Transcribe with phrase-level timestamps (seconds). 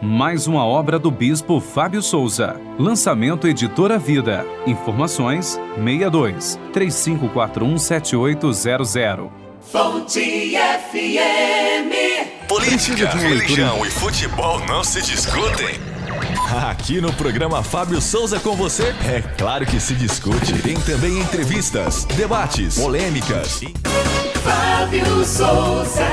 [0.00, 2.60] mais uma obra do bispo Fábio Souza.
[2.78, 4.46] Lançamento Editora Vida.
[4.66, 9.28] Informações 62 3541 7800.
[9.60, 10.56] Fonte
[10.90, 12.46] FM.
[12.48, 15.78] Política, religião e futebol não se discutem.
[16.70, 20.54] Aqui no programa Fábio Souza com você, é claro que se discute.
[20.62, 23.60] Tem também entrevistas, debates, polêmicas.
[24.42, 26.06] Fábio Souza.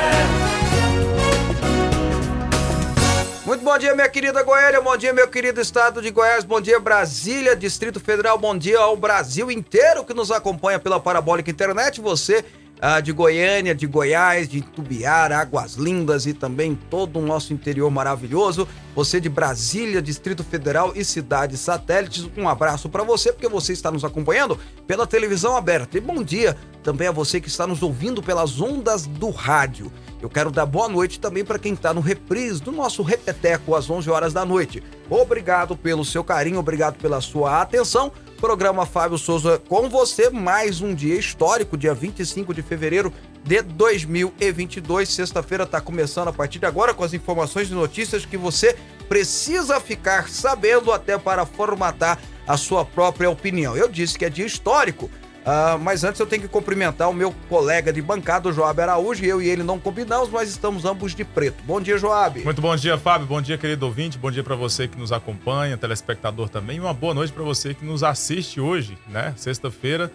[3.45, 6.79] Muito bom dia, minha querida Goiânia, bom dia, meu querido estado de Goiás, bom dia,
[6.79, 12.01] Brasília, Distrito Federal, bom dia ao Brasil inteiro que nos acompanha pela Parabólica Internet.
[12.01, 12.43] Você
[12.81, 17.89] ah, de Goiânia, de Goiás, de Tubiara, Águas Lindas e também todo o nosso interior
[17.89, 18.67] maravilhoso.
[18.95, 23.91] Você de Brasília, Distrito Federal e cidades satélites, um abraço para você, porque você está
[23.91, 24.57] nos acompanhando
[24.87, 25.97] pela televisão aberta.
[25.97, 29.91] E bom dia também a você que está nos ouvindo pelas ondas do rádio.
[30.21, 33.89] Eu quero dar boa noite também para quem está no reprise do nosso Repeteco às
[33.89, 34.81] 11 horas da noite.
[35.09, 38.11] Obrigado pelo seu carinho, obrigado pela sua atenção.
[38.39, 43.11] Programa Fábio Souza com você, mais um dia histórico, dia 25 de fevereiro
[43.43, 45.07] de 2022.
[45.07, 48.75] Sexta-feira está começando a partir de agora com as informações e notícias que você
[49.07, 53.75] precisa ficar sabendo até para formatar a sua própria opinião.
[53.75, 55.09] Eu disse que é dia histórico
[55.45, 59.23] Uh, mas antes eu tenho que cumprimentar o meu colega de bancada, o Joab Araújo.
[59.23, 61.63] Eu e ele não combinamos, mas estamos ambos de preto.
[61.63, 62.43] Bom dia, Joab.
[62.43, 63.27] Muito bom dia, Fábio.
[63.27, 64.17] Bom dia, querido ouvinte.
[64.17, 66.77] Bom dia para você que nos acompanha, telespectador também.
[66.77, 69.35] E uma boa noite para você que nos assiste hoje, né?
[69.37, 70.11] Sexta-feira,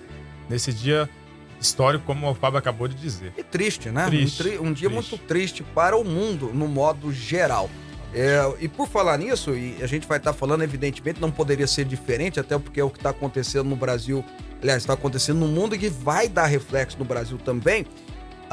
[0.49, 1.09] nesse dia
[1.61, 3.33] histórico, como o Fábio acabou de dizer.
[3.39, 4.07] E triste, né?
[4.07, 5.11] Triste, um, tri um dia triste.
[5.13, 7.71] muito triste para o mundo, no modo geral.
[8.13, 11.85] É, e por falar nisso, e a gente vai estar falando, evidentemente, não poderia ser
[11.85, 14.25] diferente, até porque é o que está acontecendo no Brasil
[14.61, 17.87] aliás, está acontecendo no mundo e que vai dar reflexo no Brasil também.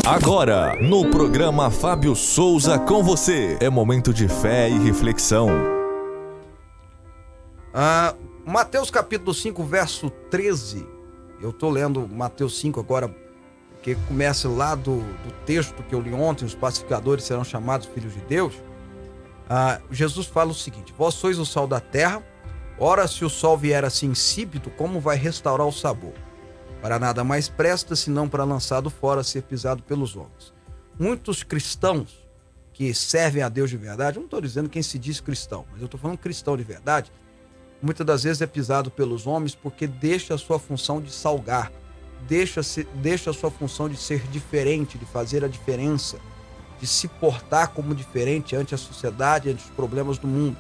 [0.06, 5.50] Agora, no programa Fábio Souza com você, é momento de fé e reflexão.
[7.74, 8.14] Ah,
[8.46, 10.86] Mateus capítulo 5, verso 13.
[11.42, 13.12] Eu tô lendo Mateus 5 agora,
[13.82, 18.14] que começa lá do, do texto que eu li ontem: os pacificadores serão chamados filhos
[18.14, 18.54] de Deus.
[19.50, 22.24] Ah, Jesus fala o seguinte: Vós sois o sal da terra,
[22.78, 26.14] ora, se o sol vier assim insípido, como vai restaurar o sabor?
[26.82, 30.54] Para nada mais presta senão para lançado fora, ser pisado pelos homens.
[31.00, 32.30] Muitos cristãos
[32.72, 35.86] que servem a Deus de verdade, não estou dizendo quem se diz cristão, mas eu
[35.86, 37.12] estou falando cristão de verdade,
[37.82, 41.72] muitas das vezes é pisado pelos homens porque deixa a sua função de salgar,
[42.26, 42.62] deixa,
[42.96, 46.18] deixa a sua função de ser diferente, de fazer a diferença
[46.80, 50.58] de se portar como diferente ante a sociedade, ante os problemas do mundo.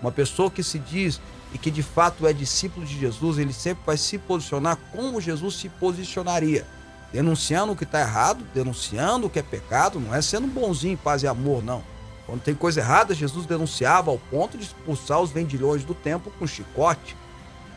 [0.00, 1.20] Uma pessoa que se diz
[1.52, 5.56] e que de fato é discípulo de Jesus, ele sempre vai se posicionar como Jesus
[5.56, 6.66] se posicionaria.
[7.12, 11.22] Denunciando o que está errado, denunciando o que é pecado, não é sendo bonzinho, paz
[11.22, 11.82] e amor, não.
[12.26, 16.46] Quando tem coisa errada, Jesus denunciava ao ponto de expulsar os vendilhões do templo com
[16.46, 17.16] chicote,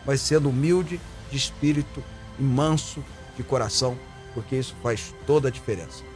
[0.06, 1.00] mas sendo humilde
[1.30, 2.04] de espírito
[2.38, 3.04] e manso
[3.38, 3.98] de coração,
[4.34, 6.09] porque isso faz toda a diferença.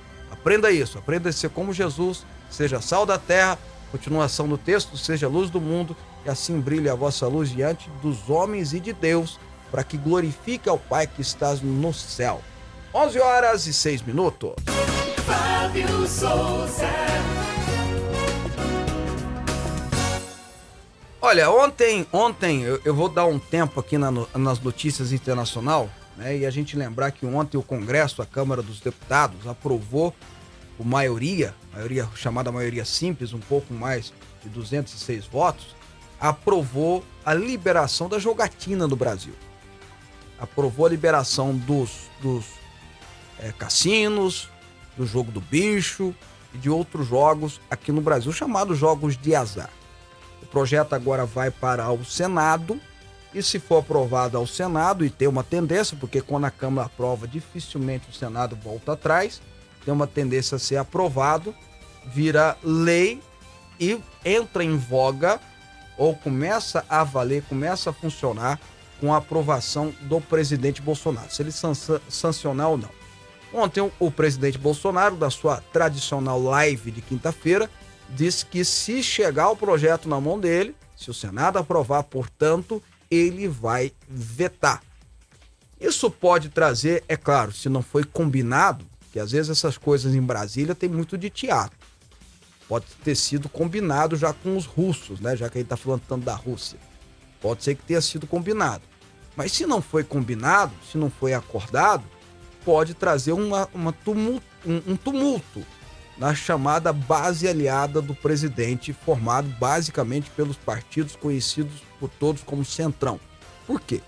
[0.44, 3.58] Aprenda isso, aprenda a ser como Jesus, seja sal da terra,
[3.94, 5.96] continuação do texto, seja luz do mundo,
[6.26, 9.40] e assim brilhe a vossa luz diante dos homens e de Deus,
[9.72, 12.42] para que glorifique ao Pai que estás no céu.
[12.94, 14.52] 11 horas e 6 minutos.
[15.26, 16.90] Fábio Souza.
[21.22, 26.40] Olha, ontem, ontem eu, eu vou dar um tempo aqui na nas notícias internacional, né?
[26.40, 30.14] E a gente lembrar que ontem o Congresso, a Câmara dos Deputados, aprovou
[30.78, 35.76] por maioria, maioria chamada maioria simples, um pouco mais de 206 votos,
[36.20, 39.34] aprovou a liberação da jogatina no Brasil.
[40.40, 42.46] Aprovou a liberação dos, dos
[43.40, 44.50] eh, cassinos,
[44.98, 46.14] do jogo do bicho
[46.54, 49.70] e de outros jogos aqui no Brasil, chamados jogos de azar.
[50.42, 52.80] O projeto agora vai para o Senado
[53.34, 57.28] e se for aprovado ao Senado e tem uma tendência, porque quando a Câmara aprova,
[57.28, 59.42] dificilmente o Senado volta atrás,
[59.84, 61.54] tem uma tendência a ser aprovado,
[62.06, 63.22] vira lei
[63.80, 65.40] e entra em voga
[65.98, 68.60] ou começa a valer, começa a funcionar
[69.00, 72.90] com a aprovação do presidente Bolsonaro, se ele sansa- sancionar ou não.
[73.54, 77.70] Ontem o presidente Bolsonaro, da sua tradicional live de quinta-feira,
[78.10, 82.82] disse que se chegar o projeto na mão dele, se o Senado aprovar, portanto,
[83.12, 84.82] ele vai vetar.
[85.80, 90.22] Isso pode trazer, é claro, se não foi combinado, que às vezes essas coisas em
[90.22, 91.78] Brasília tem muito de teatro.
[92.68, 95.36] Pode ter sido combinado já com os russos, né?
[95.38, 96.80] Já que a gente tá falando tanto da Rússia.
[97.40, 98.82] Pode ser que tenha sido combinado.
[99.36, 102.04] Mas se não foi combinado, se não foi acordado,
[102.66, 105.64] pode trazer uma, uma tumul- um- um tumulto
[106.18, 113.20] na chamada base aliada do presidente, formado basicamente pelos partidos conhecidos por todos como Centrão.
[113.68, 114.02] Por quê?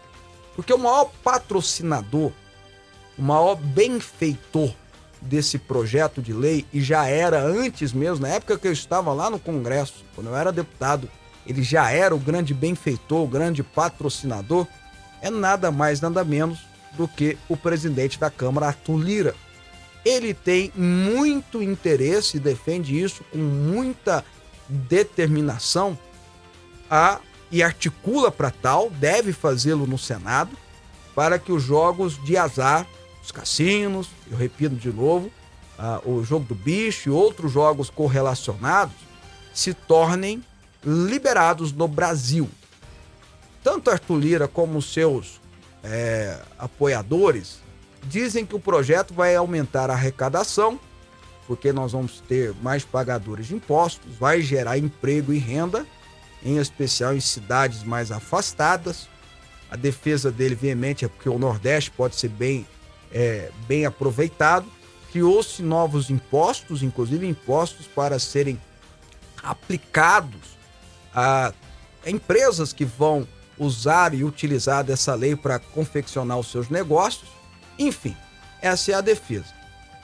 [0.55, 2.31] Porque o maior patrocinador,
[3.17, 4.73] o maior benfeitor
[5.25, 9.29] desse projeto de lei, e já era antes mesmo, na época que eu estava lá
[9.29, 11.09] no Congresso, quando eu era deputado,
[11.45, 14.67] ele já era o grande benfeitor, o grande patrocinador,
[15.21, 16.59] é nada mais, nada menos
[16.93, 19.35] do que o presidente da Câmara, Arthur Lira.
[20.03, 24.23] Ele tem muito interesse e defende isso com muita
[24.67, 25.97] determinação
[26.89, 27.19] a,
[27.51, 30.51] e articula para tal, deve fazê-lo no Senado,
[31.15, 32.85] para que os jogos de azar,
[33.25, 35.31] os cassinos, eu repito de novo,
[35.77, 38.95] ah, o jogo do bicho e outros jogos correlacionados
[39.53, 40.43] se tornem
[40.83, 42.47] liberados no Brasil.
[43.63, 45.41] Tanto Arthur Lira como seus
[45.83, 47.59] eh, apoiadores
[48.03, 50.79] dizem que o projeto vai aumentar a arrecadação,
[51.47, 55.85] porque nós vamos ter mais pagadores de impostos, vai gerar emprego e renda,
[56.43, 59.07] em especial em cidades mais afastadas.
[59.71, 62.67] A defesa dele veemente é porque o Nordeste pode ser bem,
[63.15, 64.67] é, bem aproveitado.
[65.11, 68.59] Criou-se novos impostos, inclusive impostos para serem
[69.41, 70.57] aplicados
[71.13, 71.53] a
[72.05, 73.25] empresas que vão
[73.57, 77.29] usar e utilizar dessa lei para confeccionar os seus negócios.
[77.79, 78.15] Enfim,
[78.61, 79.55] essa é a defesa.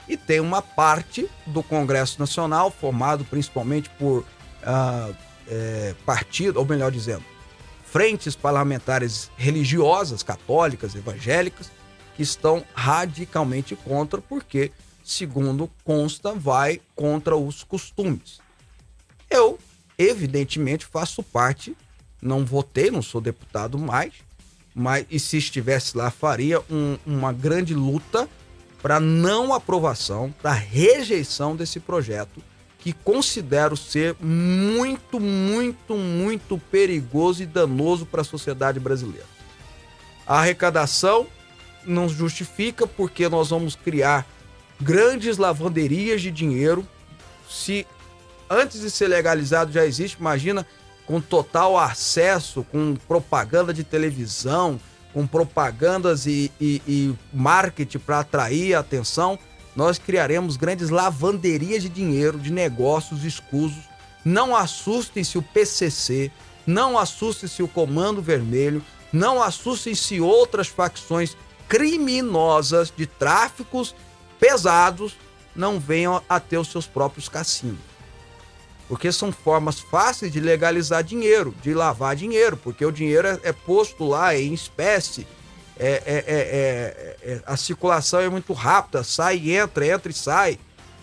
[0.08, 4.24] E tem uma parte do Congresso Nacional, formado principalmente por
[4.64, 5.10] ah,
[5.46, 7.24] eh, partidos, ou melhor dizendo,
[7.84, 11.70] frentes parlamentares religiosas, católicas, evangélicas,
[12.16, 14.70] que estão radicalmente contra, porque,
[15.04, 18.40] segundo consta, vai contra os costumes.
[19.30, 19.58] Eu,
[19.98, 21.76] evidentemente, faço parte,
[22.20, 24.12] não votei, não sou deputado mais,
[24.74, 28.28] mas e se estivesse lá, faria um- uma grande luta
[28.80, 32.42] para não aprovação, para rejeição desse projeto,
[32.78, 39.26] que considero ser muito, muito, muito perigoso e danoso para a sociedade brasileira.
[40.26, 41.26] A arrecadação
[41.84, 44.26] não justifica porque nós vamos criar
[44.80, 46.86] grandes lavanderias de dinheiro.
[47.48, 47.86] Se
[48.48, 50.66] antes de ser legalizado já existe, imagina
[51.06, 54.80] com total acesso, com propaganda de televisão,
[55.12, 59.38] com propagandas e, e- e marketing para atrair a atenção,
[59.76, 63.84] nós criaremos grandes lavanderias de dinheiro, de negócios escusos.
[64.24, 66.30] Não assustem-se o PCC,
[66.66, 71.36] não assustem-se o Comando Vermelho, não assustem-se outras facções
[71.72, 73.94] criminosas de tráficos
[74.38, 75.16] pesados
[75.56, 77.80] não venham a ter os seus próprios cassinos.
[78.86, 83.52] Porque são formas fáceis de legalizar dinheiro, de lavar dinheiro, porque o dinheiro é, é
[83.54, 85.26] posto lá em espécie,
[85.78, 90.14] é, é- é- é- é- a circulação é muito rápida, sai e entra, entra e
[90.14, 90.58] sai.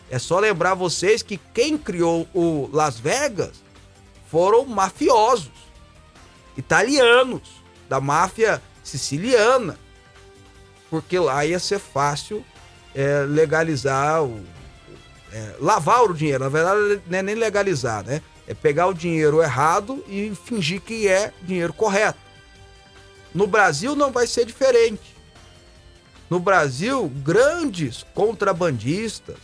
[0.08, 3.64] É só lembrar vocês que quem criou o Las Vegas
[4.30, 5.50] foram mafiosos
[6.56, 7.42] italianos,
[7.90, 9.76] da máfia siciliana,
[10.90, 12.44] porque lá ia ser fácil
[12.96, 14.44] é, legalizar o,
[15.32, 16.44] é, lavar o dinheiro.
[16.44, 18.22] Na verdade, não é nem legalizar, né?
[18.48, 22.20] É pegar o dinheiro errado e fingir que é dinheiro correto.
[23.34, 25.16] No Brasil não vai ser diferente.
[26.30, 29.38] No Brasil, grandes contrabandistas,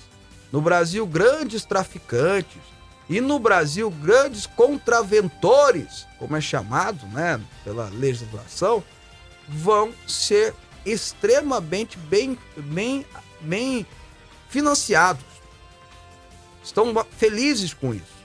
[0.51, 2.61] no Brasil, grandes traficantes
[3.09, 8.83] e no Brasil, grandes contraventores, como é chamado, né, pela legislação,
[9.47, 10.53] vão ser
[10.85, 13.05] extremamente bem, bem,
[13.41, 13.85] bem
[14.49, 15.23] financiados.
[16.63, 18.15] Estão felizes com isso.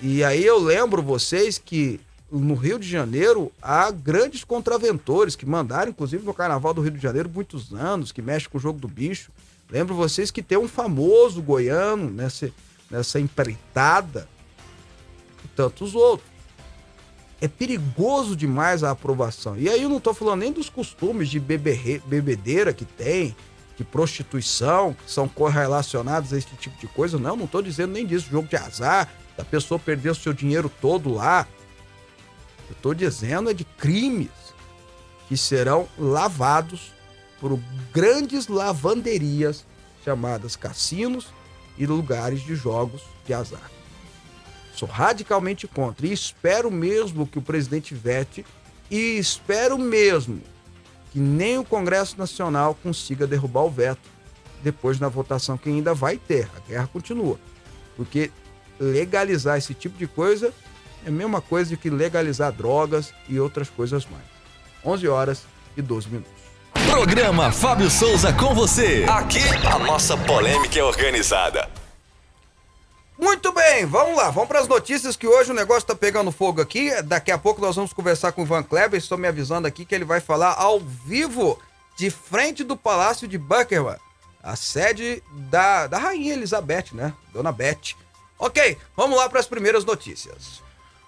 [0.00, 2.00] E aí eu lembro vocês que
[2.30, 7.02] no Rio de Janeiro há grandes contraventores que mandaram, inclusive, no Carnaval do Rio de
[7.02, 9.30] Janeiro muitos anos, que mexe com o jogo do bicho.
[9.70, 12.50] Lembro vocês que tem um famoso goiano nessa,
[12.90, 14.28] nessa empreitada
[15.44, 16.31] e tantos outros.
[17.42, 19.58] É perigoso demais a aprovação.
[19.58, 23.34] E aí eu não estou falando nem dos costumes de bebedeira que tem,
[23.76, 27.18] de prostituição, que são correlacionados a esse tipo de coisa.
[27.18, 28.28] Não, não estou dizendo nem disso.
[28.30, 31.44] Jogo de azar, da pessoa perder o seu dinheiro todo lá.
[32.68, 34.30] Eu estou dizendo é de crimes
[35.28, 36.92] que serão lavados
[37.40, 37.58] por
[37.92, 39.66] grandes lavanderias
[40.04, 41.26] chamadas cassinos
[41.76, 43.68] e lugares de jogos de azar.
[44.82, 48.44] Sou radicalmente contra e espero mesmo que o presidente vete
[48.90, 50.42] e espero mesmo
[51.12, 54.10] que nem o Congresso Nacional consiga derrubar o veto
[54.60, 56.48] depois na votação que ainda vai ter.
[56.56, 57.38] A guerra continua.
[57.96, 58.32] Porque
[58.80, 60.52] legalizar esse tipo de coisa
[61.06, 64.24] é a mesma coisa que legalizar drogas e outras coisas mais.
[64.84, 65.44] 11 horas
[65.76, 66.42] e 12 minutos.
[66.90, 69.06] Programa Fábio Souza com você.
[69.08, 71.81] Aqui a nossa polêmica é organizada.
[73.22, 76.60] Muito bem, vamos lá, vamos para as notícias que hoje o negócio está pegando fogo
[76.60, 76.90] aqui.
[77.02, 78.98] Daqui a pouco nós vamos conversar com o Ivan Kleber.
[78.98, 81.56] Estou me avisando aqui que ele vai falar ao vivo
[81.96, 83.96] de frente do Palácio de Buckingham,
[84.42, 87.12] a sede da, da Rainha Elizabeth, né?
[87.32, 87.94] Dona Beth.
[88.36, 90.60] Ok, vamos lá para as primeiras notícias.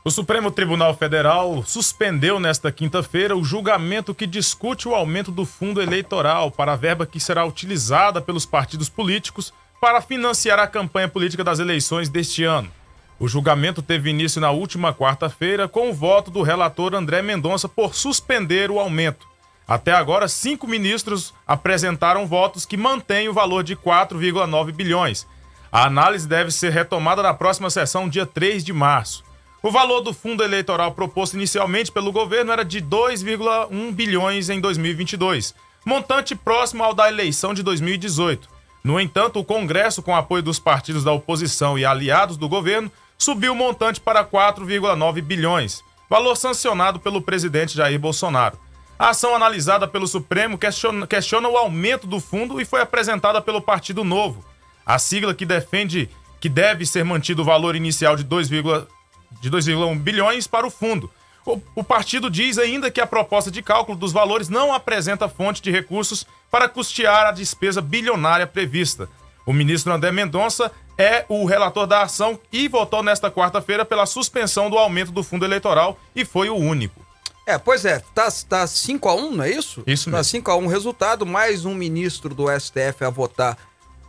[0.05, 5.83] O Supremo Tribunal Federal suspendeu nesta quinta-feira o julgamento que discute o aumento do fundo
[5.83, 9.53] eleitoral para a verba que será utilizada pelos partidos políticos
[9.85, 12.73] para financiar a campanha política das eleições deste ano.
[13.21, 17.95] O julgamento teve início na última quarta-feira com o voto do relator André Mendonça por
[17.95, 19.27] suspender o aumento.
[19.69, 25.27] Até agora, cinco ministros apresentaram votos que mantêm o valor de 4,9 bilhões,
[25.71, 29.23] a análise deve ser retomada na próxima sessão, dia 3 de março.
[29.63, 35.55] O valor do fundo eleitoral proposto inicialmente pelo governo era de 2,1 bilhões em 2022,
[35.85, 38.54] montante próximo ao da eleição de 2018.
[38.85, 43.55] No entanto, o Congresso, com apoio dos partidos da oposição e aliados do governo, subiu
[43.55, 48.59] o montante para 4,9 bilhões, valor sancionado pelo presidente Jair Bolsonaro.
[48.99, 53.63] A ação analisada pelo Supremo questiona, questiona o aumento do fundo e foi apresentada pelo
[53.63, 54.45] Partido Novo.
[54.85, 60.67] A sigla que defende que deve ser mantido o valor inicial de 2,1 bilhões para
[60.67, 61.11] o fundo.
[61.45, 65.61] O, o partido diz ainda que a proposta de cálculo dos valores não apresenta fonte
[65.61, 69.09] de recursos para custear a despesa bilionária prevista.
[69.45, 74.71] O ministro André Mendonça é o relator da ação e votou nesta quarta-feira pela suspensão
[74.71, 77.05] do aumento do fundo eleitoral e foi o único.
[77.47, 79.83] É, pois é, tá, tá 5 a 1 não é isso?
[79.87, 80.25] Isso tá mesmo.
[80.25, 83.59] Tá 5 a 1 resultado, mais um ministro do STF a votar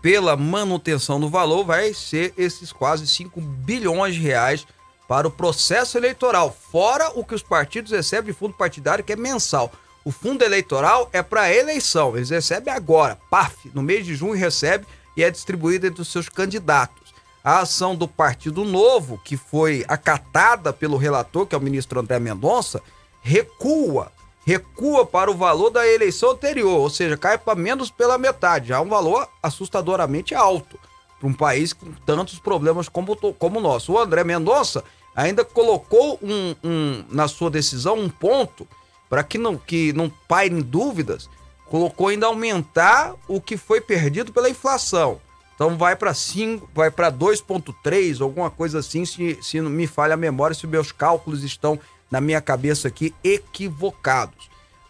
[0.01, 4.65] pela manutenção do valor vai ser esses quase 5 bilhões de reais
[5.07, 9.15] para o processo eleitoral, fora o que os partidos recebem de fundo partidário, que é
[9.15, 9.71] mensal.
[10.03, 14.85] O fundo eleitoral é para eleição, eles recebem agora, paf, no mês de junho recebe
[15.17, 17.13] e é distribuído entre os seus candidatos.
[17.43, 22.19] A ação do Partido Novo, que foi acatada pelo relator, que é o ministro André
[22.19, 22.81] Mendonça,
[23.21, 24.11] recua
[24.45, 28.67] recua para o valor da eleição anterior, ou seja, cai para menos pela metade.
[28.67, 30.79] Já um valor assustadoramente alto
[31.25, 33.93] para um país com tantos problemas como, como o nosso.
[33.93, 34.83] O André Mendonça
[35.15, 38.67] ainda colocou um, um, na sua decisão um ponto
[39.09, 41.29] para que não, que não pairem dúvidas,
[41.65, 45.19] colocou ainda aumentar o que foi perdido pela inflação.
[45.55, 50.15] Então vai para 5, vai para 2.3, alguma coisa assim, se, se não me falha
[50.15, 51.79] a memória, se meus cálculos estão
[52.11, 54.49] na minha cabeça aqui, equivocados.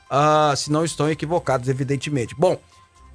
[0.09, 2.35] Uh, se não estão equivocados, evidentemente.
[2.35, 2.59] Bom,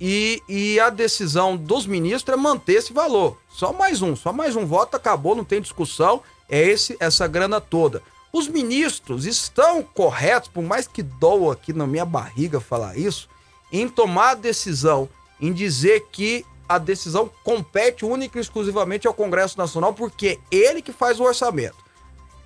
[0.00, 3.36] e, e, a decisão dos ministros é manter esse valor.
[3.50, 6.22] Só mais um, só mais um voto, acabou, não tem discussão.
[6.48, 8.02] É esse essa grana toda.
[8.32, 13.28] Os ministros estão corretos, por mais que doa aqui na minha barriga falar isso,
[13.72, 15.08] em tomar a decisão,
[15.40, 20.80] em dizer que a decisão compete única e exclusivamente ao Congresso Nacional, porque é ele
[20.80, 21.76] que faz o orçamento.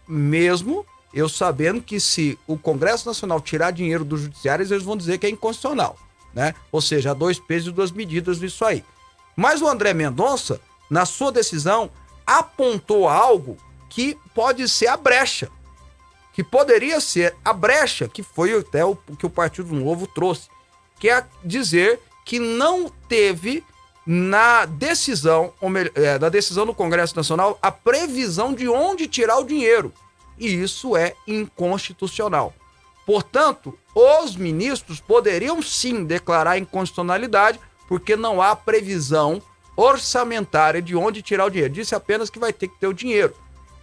[0.08, 5.18] Mesmo eu sabendo que se o Congresso Nacional tirar dinheiro dos judiciários, eles vão dizer
[5.18, 5.96] que é inconstitucional,
[6.34, 6.54] né?
[6.72, 8.84] Ou seja, há dois pesos e duas medidas nisso aí.
[9.36, 10.60] Mas o André Mendonça,
[10.90, 11.90] na sua decisão,
[12.26, 13.56] apontou algo
[13.88, 15.50] que pode ser a brecha.
[16.32, 20.48] que poderia ser a brecha, que foi até o que o Partido Novo trouxe,
[20.98, 23.62] que é dizer que não teve
[24.04, 29.44] na decisão, melhor, é, na decisão do Congresso Nacional, a previsão de onde tirar o
[29.44, 29.92] dinheiro.
[30.36, 32.52] E isso é inconstitucional.
[33.06, 39.42] Portanto, os ministros poderiam sim declarar inconstitucionalidade, porque não há previsão
[39.76, 41.74] orçamentária de onde tirar o dinheiro.
[41.74, 43.34] Disse apenas que vai ter que ter o dinheiro.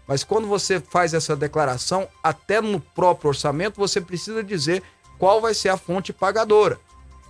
[0.07, 4.81] Mas quando você faz essa declaração, até no próprio orçamento, você precisa dizer
[5.17, 6.79] qual vai ser a fonte pagadora.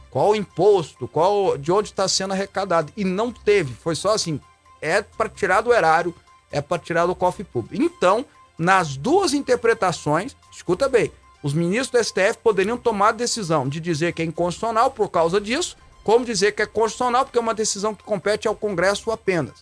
[0.10, 2.92] Qual o imposto, qual de onde está sendo arrecadado.
[2.96, 4.40] E não teve, foi só assim,
[4.82, 6.14] é para tirar do erário,
[6.52, 7.82] é para tirar do cofre público.
[7.82, 8.26] Então,
[8.58, 11.12] nas duas interpretações, escuta bem,
[11.44, 15.42] os ministros do STF poderiam tomar a decisão de dizer que é inconstitucional por causa
[15.42, 19.56] disso, como dizer que é constitucional porque é uma decisão que compete ao Congresso apenas.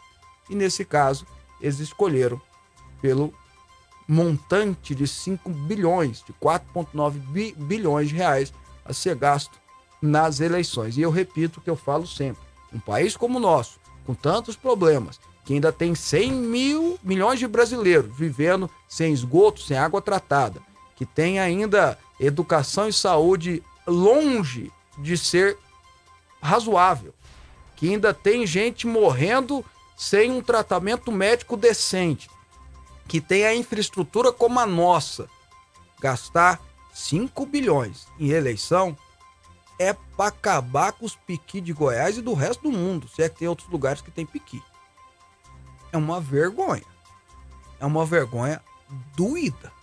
[0.49, 1.25] E nesse caso,
[1.61, 2.41] eles escolheram
[3.01, 3.33] pelo
[4.07, 8.51] montante de 5 bilhões, de 4,9 bi bilhões de reais
[8.83, 9.59] a ser gasto
[10.01, 10.97] nas eleições.
[10.97, 12.41] E eu repito o que eu falo sempre:
[12.73, 17.47] um país como o nosso, com tantos problemas, que ainda tem 100 mil milhões de
[17.47, 20.61] brasileiros vivendo sem esgoto, sem água tratada,
[20.99, 25.57] que tem ainda educação e saúde longe de ser
[26.41, 27.13] razoável,
[27.77, 29.63] que ainda tem gente morrendo
[29.95, 32.29] sem um tratamento médico decente,
[33.07, 35.29] que tem a infraestrutura como a nossa,
[36.01, 36.59] gastar
[36.93, 38.97] 5 bilhões em eleição
[39.79, 43.29] é para acabar com os piqui de Goiás e do resto do mundo, se é
[43.29, 44.61] que tem outros lugares que tem piqui.
[45.93, 46.83] É uma vergonha.
[47.79, 48.61] É uma vergonha
[49.15, 49.78] doída.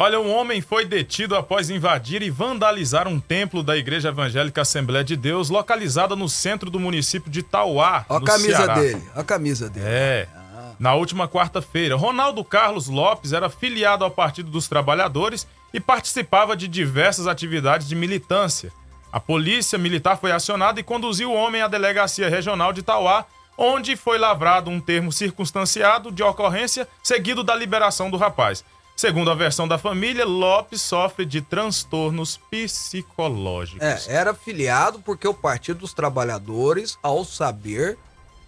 [0.00, 5.02] Olha, um homem foi detido após invadir e vandalizar um templo da Igreja Evangélica Assembleia
[5.02, 8.74] de Deus, localizada no centro do município de Tauá, Olha a camisa Ceará.
[8.74, 9.84] dele, a camisa dele.
[9.88, 10.28] É.
[10.32, 10.70] Ah.
[10.78, 16.68] Na última quarta-feira, Ronaldo Carlos Lopes era filiado ao Partido dos Trabalhadores e participava de
[16.68, 18.70] diversas atividades de militância.
[19.10, 23.26] A polícia militar foi acionada e conduziu o homem à delegacia regional de Tauá,
[23.56, 28.64] onde foi lavrado um termo circunstanciado de ocorrência, seguido da liberação do rapaz.
[28.98, 33.80] Segundo a versão da família, Lopes sofre de transtornos psicológicos.
[33.80, 37.96] É, era filiado porque o Partido dos Trabalhadores, ao saber,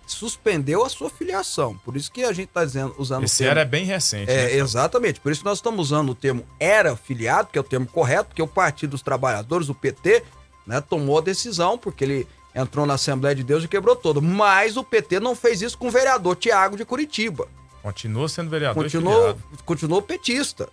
[0.09, 1.79] suspendeu a sua filiação.
[1.85, 3.61] Por isso que a gente está dizendo, usando Esse o termo...
[3.61, 4.29] era bem recente.
[4.29, 4.57] É, né?
[4.57, 5.21] exatamente.
[5.21, 8.31] Por isso que nós estamos usando o termo era filiado, que é o termo correto,
[8.31, 10.25] porque o Partido dos Trabalhadores, o PT,
[10.67, 14.21] né, tomou a decisão, porque ele entrou na Assembleia de Deus e quebrou todo.
[14.21, 17.47] Mas o PT não fez isso com o vereador Tiago de Curitiba.
[17.83, 20.69] Continua sendo vereador continuou, continuou petista.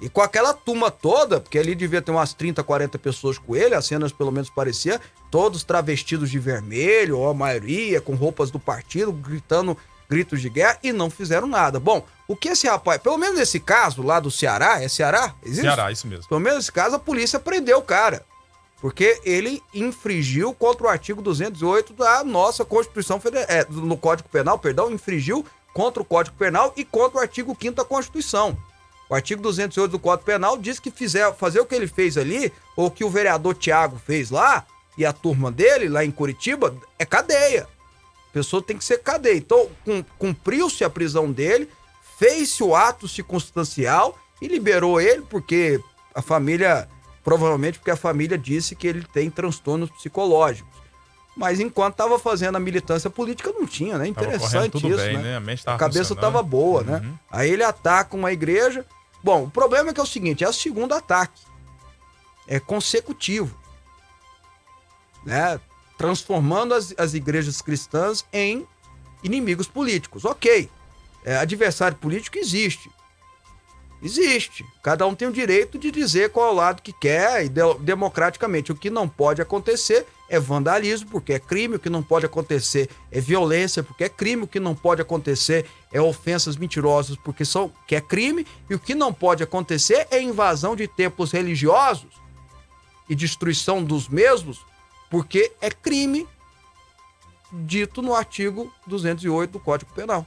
[0.00, 3.74] E com aquela turma toda, porque ali devia ter umas 30, 40 pessoas com ele,
[3.74, 8.60] as cenas pelo menos parecia, todos travestidos de vermelho, ou a maioria, com roupas do
[8.60, 9.76] partido, gritando
[10.08, 11.80] gritos de guerra, e não fizeram nada.
[11.80, 15.34] Bom, o que esse rapaz, pelo menos nesse caso lá do Ceará, é Ceará?
[15.42, 15.62] Existe?
[15.62, 16.28] Ceará, isso mesmo.
[16.28, 18.24] Pelo menos nesse caso, a polícia prendeu o cara.
[18.80, 24.56] Porque ele infringiu contra o artigo 208 da nossa Constituição Federal, é, no Código Penal,
[24.56, 25.44] perdão, infringiu
[25.78, 28.58] contra o Código Penal e contra o artigo 5 da Constituição.
[29.08, 32.52] O artigo 208 do Código Penal diz que fizer, fazer o que ele fez ali,
[32.76, 34.66] ou que o vereador Tiago fez lá,
[34.98, 37.68] e a turma dele, lá em Curitiba, é cadeia.
[38.28, 39.36] A pessoa tem que ser cadeia.
[39.36, 39.70] Então,
[40.18, 41.70] cumpriu-se a prisão dele,
[42.18, 45.80] fez-se o ato circunstancial e liberou ele, porque
[46.12, 46.88] a família,
[47.22, 50.67] provavelmente porque a família disse que ele tem transtornos psicológicos.
[51.38, 54.08] Mas enquanto estava fazendo a militância política, não tinha, né?
[54.08, 55.38] Interessante isso, bem, né?
[55.38, 55.56] né?
[55.64, 56.96] A, a cabeça estava boa, né?
[56.98, 57.14] uhum.
[57.30, 58.84] Aí ele ataca uma igreja.
[59.22, 61.40] Bom, o problema é que é o seguinte: é o segundo ataque.
[62.48, 63.56] É consecutivo.
[65.24, 65.60] Né?
[65.96, 68.66] Transformando as, as igrejas cristãs em
[69.22, 70.24] inimigos políticos.
[70.24, 70.68] Ok.
[71.24, 72.90] É, adversário político existe.
[74.00, 74.64] Existe.
[74.82, 77.60] Cada um tem o direito de dizer qual é o lado que quer e de,
[77.80, 78.70] democraticamente.
[78.70, 81.76] O que não pode acontecer é vandalismo, porque é crime.
[81.76, 84.44] O que não pode acontecer é violência, porque é crime.
[84.44, 88.46] O que não pode acontecer é ofensas mentirosas, porque são, que é crime.
[88.70, 92.14] E o que não pode acontecer é invasão de templos religiosos
[93.08, 94.60] e destruição dos mesmos,
[95.10, 96.28] porque é crime
[97.50, 100.26] dito no artigo 208 do Código Penal.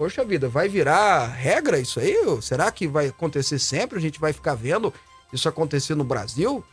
[0.00, 2.16] Poxa vida, vai virar regra isso aí?
[2.40, 3.98] Será que vai acontecer sempre?
[3.98, 4.94] A gente vai ficar vendo
[5.30, 6.64] isso acontecer no Brasil?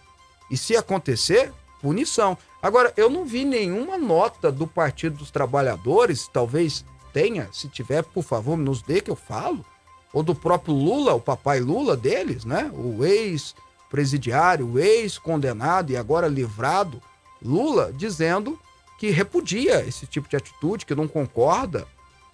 [0.49, 2.37] E se acontecer, punição.
[2.63, 8.23] Agora, eu não vi nenhuma nota do Partido dos Trabalhadores, talvez tenha, se tiver, por
[8.23, 9.65] favor, nos dê que eu falo,
[10.13, 12.71] ou do próprio Lula, o papai Lula deles, né?
[12.73, 17.03] O ex-presidiário, o ex-condenado e agora livrado
[17.43, 18.57] Lula, dizendo
[18.97, 21.85] que repudia esse tipo de atitude, que não concorda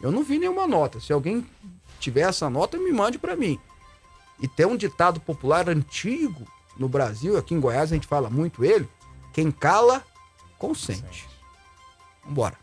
[0.03, 0.99] Eu não vi nenhuma nota.
[0.99, 1.45] Se alguém
[1.97, 3.57] tiver essa nota, me mande para mim.
[4.41, 6.45] E tem um ditado popular antigo
[6.77, 8.87] no Brasil, aqui em Goiás a gente fala muito ele:
[9.31, 10.03] quem cala,
[10.59, 11.25] consente.
[12.25, 12.57] Vambora.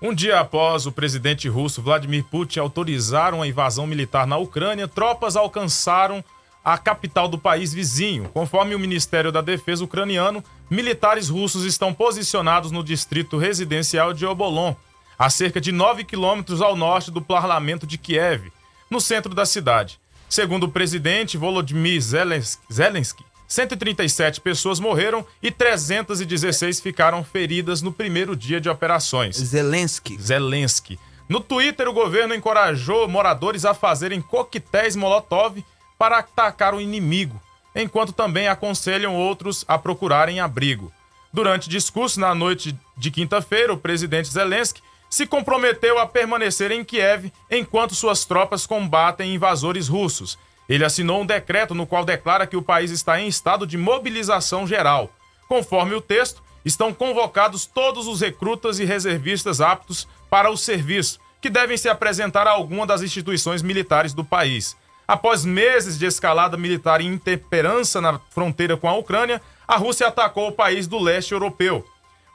[0.00, 5.36] Um dia após o presidente russo Vladimir Putin autorizar uma invasão militar na Ucrânia, tropas
[5.36, 6.24] alcançaram
[6.64, 8.28] a capital do país vizinho.
[8.28, 14.74] Conforme o Ministério da Defesa ucraniano, militares russos estão posicionados no distrito residencial de Obolon,
[15.20, 18.50] a cerca de 9 quilômetros ao norte do parlamento de Kiev,
[18.88, 20.00] no centro da cidade.
[20.30, 28.58] Segundo o presidente Volodymyr Zelensky, 137 pessoas morreram e 316 ficaram feridas no primeiro dia
[28.58, 29.36] de operações.
[29.36, 30.16] Zelensky.
[30.18, 30.98] Zelensky.
[31.28, 35.62] No Twitter, o governo encorajou moradores a fazerem coquetéis Molotov
[35.98, 37.38] para atacar o inimigo,
[37.76, 40.90] enquanto também aconselham outros a procurarem abrigo.
[41.30, 47.32] Durante discurso na noite de quinta-feira, o presidente Zelensky se comprometeu a permanecer em Kiev
[47.50, 50.38] enquanto suas tropas combatem invasores russos
[50.70, 54.68] ele assinou um decreto no qual declara que o país está em estado de mobilização
[54.68, 55.10] geral.
[55.48, 61.50] Conforme o texto, estão convocados todos os recrutas e reservistas aptos para o serviço, que
[61.50, 64.76] devem se apresentar a alguma das instituições militares do país.
[65.08, 70.46] Após meses de escalada militar e intemperança na fronteira com a Ucrânia, a Rússia atacou
[70.46, 71.84] o país do leste europeu.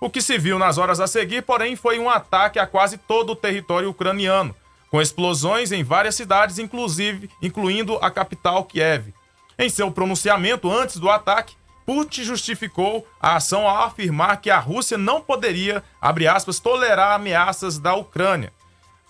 [0.05, 3.31] O que se viu nas horas a seguir, porém, foi um ataque a quase todo
[3.31, 4.55] o território ucraniano,
[4.91, 9.11] com explosões em várias cidades, inclusive incluindo a capital Kiev.
[9.57, 11.55] Em seu pronunciamento antes do ataque,
[11.87, 17.95] Putin justificou a ação ao afirmar que a Rússia não poderia, aspas, tolerar ameaças da
[17.95, 18.53] Ucrânia.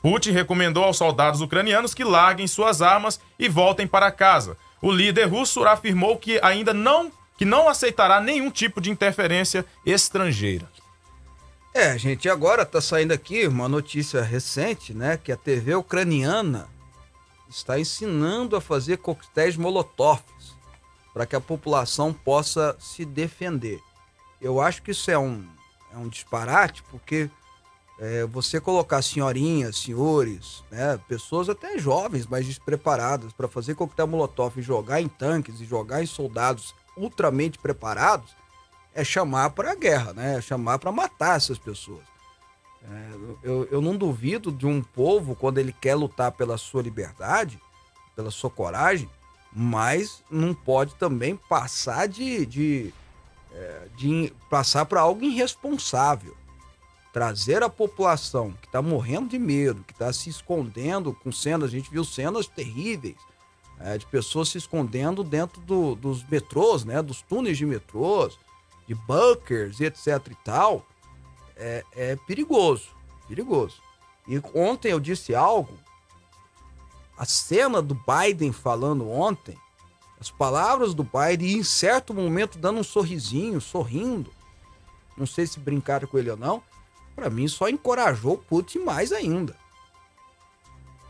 [0.02, 4.56] Putin recomendou aos soldados ucranianos que larguem suas armas e voltem para casa.
[4.82, 10.70] O líder russo afirmou que ainda não que não aceitará nenhum tipo de interferência estrangeira.
[11.78, 15.18] É, gente, agora tá saindo aqui uma notícia recente, né?
[15.18, 16.70] Que a TV ucraniana
[17.50, 20.56] está ensinando a fazer coquetéis molotovs
[21.14, 23.82] para que a população possa se defender.
[24.40, 25.46] Eu acho que isso é um,
[25.94, 27.30] é um disparate, porque
[28.00, 34.58] é, você colocar senhorinhas, senhores, né, pessoas até jovens, mas despreparadas, para fazer coquetel molotov
[34.58, 38.34] e jogar em tanques e jogar em soldados ultramente preparados,
[38.96, 40.38] é chamar para a guerra, né?
[40.38, 42.04] É chamar para matar essas pessoas.
[42.90, 43.12] É,
[43.44, 47.60] eu, eu não duvido de um povo, quando ele quer lutar pela sua liberdade,
[48.16, 49.10] pela sua coragem,
[49.52, 52.94] mas não pode também passar de, de,
[53.54, 56.36] é, de passar para algo irresponsável.
[57.12, 61.72] Trazer a população que está morrendo de medo, que está se escondendo com cenas, a
[61.72, 63.16] gente viu cenas terríveis,
[63.80, 68.38] é, de pessoas se escondendo dentro do, dos metrôs, né, dos túneis de metrôs,
[68.88, 70.86] de bunkers e etc e tal,
[71.56, 72.90] é, é perigoso,
[73.28, 73.82] perigoso.
[74.28, 75.74] E ontem eu disse algo,
[77.18, 79.58] a cena do Biden falando ontem,
[80.20, 84.32] as palavras do Biden, em certo momento dando um sorrisinho, sorrindo,
[85.18, 86.62] não sei se brincaram com ele ou não,
[87.16, 89.56] para mim só encorajou o Putin mais ainda.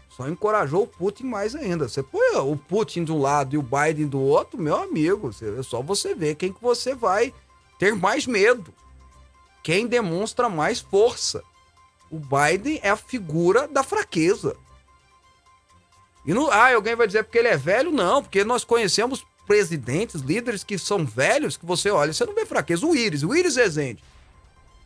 [0.09, 1.89] Só encorajou o Putin mais ainda.
[1.89, 5.63] Você põe o Putin de um lado e o Biden do outro, meu amigo, é
[5.63, 7.33] só você ver quem que você vai
[7.77, 8.73] ter mais medo.
[9.63, 11.43] Quem demonstra mais força.
[12.09, 14.55] O Biden é a figura da fraqueza.
[16.25, 17.91] E não, ah, alguém vai dizer porque ele é velho?
[17.91, 22.45] Não, porque nós conhecemos presidentes, líderes que são velhos, que você olha, você não vê
[22.45, 22.85] fraqueza.
[22.85, 24.03] O Íris, o Íris Rezende,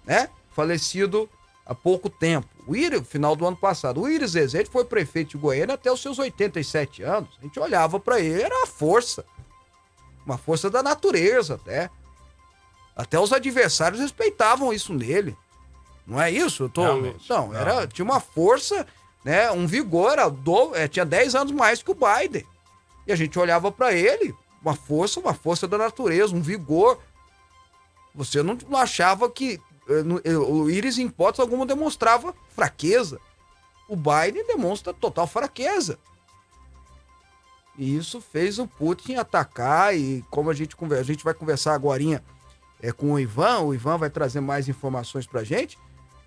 [0.05, 0.29] né?
[0.53, 1.29] Falecido
[1.65, 2.47] há pouco tempo.
[2.67, 4.01] O Íris, final do ano passado.
[4.01, 7.29] O Íris Rezende foi prefeito de Goiânia até os seus 87 anos.
[7.39, 9.23] A gente olhava para ele, era a força.
[10.25, 11.89] Uma força da natureza até.
[12.99, 15.33] Até os adversários respeitavam isso nele.
[16.05, 16.63] Não é isso?
[16.63, 16.81] Eu tô...
[16.81, 18.85] Realmente, não, era, tinha uma força,
[19.23, 22.45] né, um vigor, do, é, tinha 10 anos mais que o Biden.
[23.07, 26.99] E a gente olhava para ele, uma força, uma força da natureza, um vigor.
[28.13, 33.17] Você não, não achava que eh, eh, o Iris, em hipótese alguma, demonstrava fraqueza.
[33.87, 35.97] O Biden demonstra total fraqueza.
[37.77, 42.03] E isso fez o Putin atacar e como a gente, a gente vai conversar agora
[42.81, 45.77] é, com o Ivan, o Ivan vai trazer mais informações pra gente,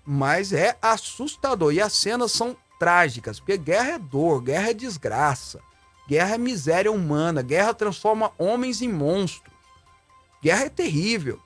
[0.05, 1.73] mas é assustador.
[1.73, 5.59] E as cenas são trágicas, porque guerra é dor, guerra é desgraça,
[6.07, 9.53] guerra é miséria humana, guerra transforma homens em monstros.
[10.41, 11.39] Guerra é terrível.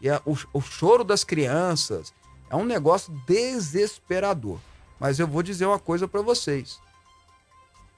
[0.00, 2.12] E a, o, o choro das crianças
[2.48, 4.58] é um negócio desesperador.
[4.98, 6.80] Mas eu vou dizer uma coisa para vocês.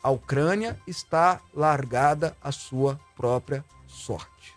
[0.02, 4.51] A Ucrânia está largada à sua própria sorte.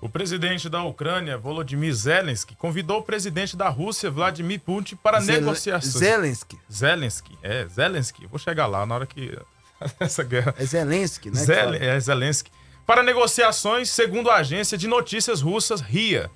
[0.00, 5.40] O presidente da Ucrânia, Volodymyr Zelensky, convidou o presidente da Rússia, Vladimir Putin, para Zel-
[5.40, 5.92] negociações.
[5.94, 6.58] Zelensky.
[6.72, 8.26] Zelensky, é, Zelensky.
[8.26, 9.36] Vou chegar lá na hora que
[9.98, 10.54] essa guerra.
[10.56, 11.40] É Zelensky, né?
[11.40, 12.50] Zel- é, Zelensky.
[12.86, 16.30] Para negociações, segundo a agência de notícias russas RIA.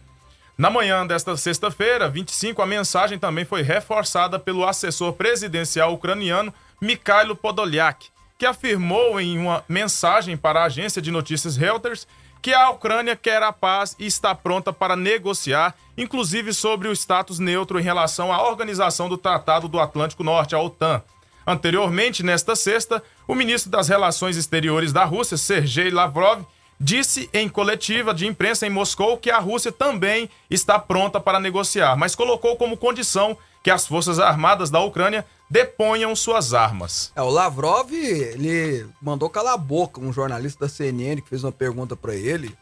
[0.58, 7.34] Na manhã desta sexta-feira, 25, a mensagem também foi reforçada pelo assessor presidencial ucraniano Mikhailo
[7.34, 12.06] Podolyak, que afirmou em uma mensagem para a agência de notícias Reuters
[12.42, 17.38] que a Ucrânia quer a paz e está pronta para negociar, inclusive sobre o status
[17.38, 21.00] neutro em relação à organização do Tratado do Atlântico Norte, a OTAN.
[21.46, 26.42] Anteriormente, nesta sexta, o ministro das Relações Exteriores da Rússia, Sergei Lavrov,
[26.80, 31.96] disse em coletiva de imprensa em Moscou que a Rússia também está pronta para negociar,
[31.96, 37.12] mas colocou como condição que as forças armadas da Ucrânia deponham suas armas.
[37.14, 41.52] É, o Lavrov, ele mandou calar a boca, um jornalista da CNN que fez uma
[41.52, 42.56] pergunta pra ele,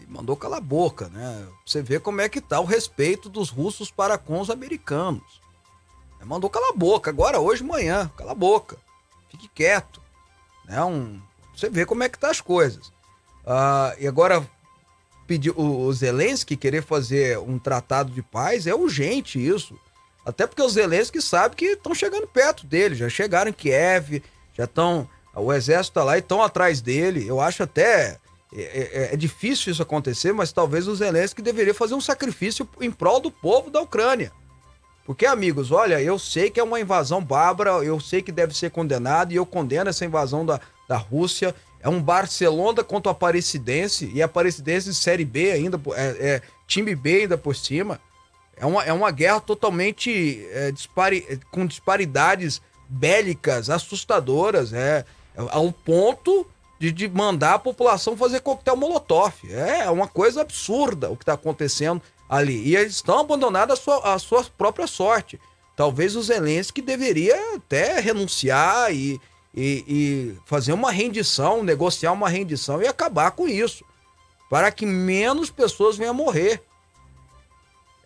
[0.00, 1.46] e mandou calar a boca, né?
[1.64, 5.40] Você vê como é que tá o respeito dos russos para com os americanos.
[6.20, 8.76] É, Mandou calar a boca, agora, hoje, manhã, cala a boca.
[9.30, 10.02] Fique quieto.
[10.64, 10.82] Né?
[10.84, 11.20] Um,
[11.54, 12.92] você vê como é que tá as coisas.
[13.46, 14.44] Ah, e agora,
[15.26, 19.78] pedir o, o Zelensky querer fazer um tratado de paz, é urgente isso.
[20.28, 24.64] Até porque os Zelensky sabe que estão chegando perto dele, já chegaram em Kiev, já
[24.64, 25.08] estão.
[25.34, 27.26] O exército tá lá e estão atrás dele.
[27.26, 28.18] Eu acho até.
[28.54, 32.90] É, é- é difícil isso acontecer, mas talvez o Zelensky deveria fazer um sacrifício em
[32.90, 34.30] prol do povo da Ucrânia.
[35.06, 38.70] Porque, amigos, olha, eu sei que é uma invasão bárbara, eu sei que deve ser
[38.70, 41.54] condenado, e eu condeno essa invasão da, da Rússia.
[41.80, 47.20] É um Barcelona contra o Aparecidense, e Aparecidense Série B ainda, é, é time B
[47.22, 47.98] ainda por cima.
[48.60, 55.04] É uma, é uma guerra totalmente é, dispari- é, com disparidades bélicas assustadoras, é,
[55.36, 56.46] é ao ponto
[56.78, 59.34] de, de mandar a população fazer coquetel molotov.
[59.50, 62.68] É uma coisa absurda o que está acontecendo ali.
[62.68, 65.40] E eles estão abandonados à sua, à sua própria sorte.
[65.76, 69.20] Talvez o Zelensky deveria até renunciar e,
[69.54, 73.84] e, e fazer uma rendição, negociar uma rendição e acabar com isso.
[74.50, 76.62] Para que menos pessoas venham a morrer.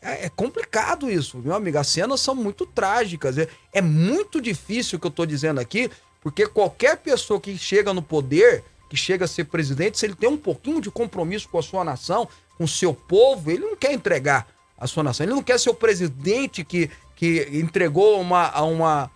[0.03, 1.79] É, é complicado isso, meu amigo.
[1.79, 3.39] As cenas são muito trágicas.
[3.39, 5.89] É, é muito difícil o que eu tô dizendo aqui,
[6.21, 10.29] porque qualquer pessoa que chega no poder, que chega a ser presidente, se ele tem
[10.29, 13.93] um pouquinho de compromisso com a sua nação, com o seu povo, ele não quer
[13.93, 15.25] entregar a sua nação.
[15.25, 19.11] Ele não quer ser o presidente que, que entregou uma, a uma.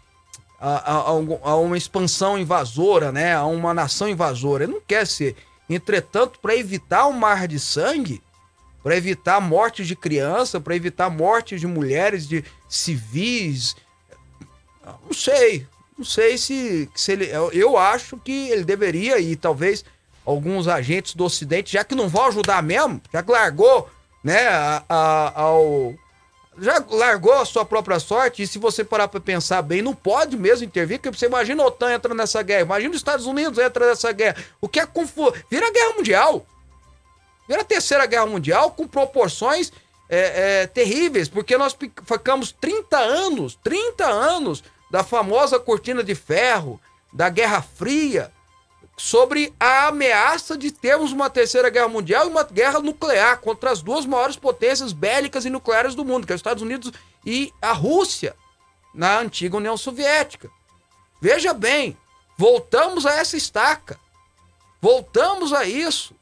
[0.58, 3.34] A, a- a um- uma expansão invasora, né?
[3.34, 4.64] A uma nação invasora.
[4.64, 5.36] Ele não quer ser.
[5.68, 8.22] Entretanto, para evitar um mar de sangue,
[8.86, 13.74] para evitar mortes de criança, para evitar mortes de mulheres, de civis.
[15.04, 15.66] Não sei,
[15.98, 17.28] não sei se, se ele.
[17.52, 19.84] Eu, acho que ele deveria e talvez
[20.24, 23.90] alguns agentes do Ocidente, já que não vão ajudar mesmo, já que largou,
[24.22, 25.92] né, a- a- ao
[26.56, 30.36] já largou a sua própria sorte, e se você parar pra pensar bem, não pode
[30.36, 33.88] mesmo intervir, porque você imagina a OTAN entra nessa guerra, imagina os Estados Unidos entra
[33.88, 34.36] nessa guerra.
[34.60, 35.34] O que é confuso?
[35.50, 36.46] Vira guerra mundial.
[37.48, 39.72] Vira a terceira guerra mundial com proporções
[40.08, 46.14] é, é, terríveis, porque nós fi- ficamos 30 anos, 30 anos da famosa cortina de
[46.14, 46.80] ferro,
[47.12, 48.32] da Guerra Fria,
[48.96, 53.82] sobre a ameaça de termos uma terceira guerra mundial e uma guerra nuclear contra as
[53.82, 56.92] duas maiores potências bélicas e nucleares do mundo, que é os Estados Unidos
[57.24, 58.34] e a Rússia,
[58.94, 60.48] na antiga União Soviética.
[61.20, 61.96] Veja bem,
[62.38, 63.98] voltamos a essa estaca.
[64.80, 66.14] Voltamos a isso.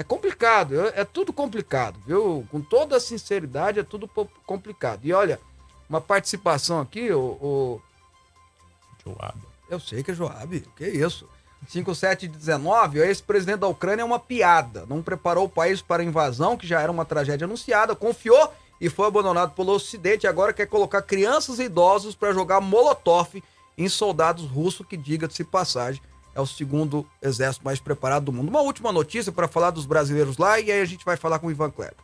[0.00, 2.46] É complicado, é tudo complicado, viu?
[2.50, 4.08] Com toda a sinceridade, é tudo
[4.46, 5.00] complicado.
[5.04, 5.38] E olha,
[5.90, 7.82] uma participação aqui, o, o-
[9.04, 9.38] Joab.
[9.68, 11.28] eu sei que é Joab, que isso.
[11.68, 14.86] 5719, o ex-presidente da Ucrânia é uma piada.
[14.88, 18.88] Não preparou o país para a invasão, que já era uma tragédia anunciada, confiou e
[18.88, 20.26] foi abandonado pelo Ocidente.
[20.26, 23.42] Agora quer colocar crianças e idosos para jogar molotov
[23.76, 26.00] em soldados russos, que diga-se passagem,
[26.34, 28.48] é o segundo exército mais preparado do mundo.
[28.48, 31.46] Uma última notícia para falar dos brasileiros lá e aí a gente vai falar com
[31.46, 31.96] o Ivan Kleber.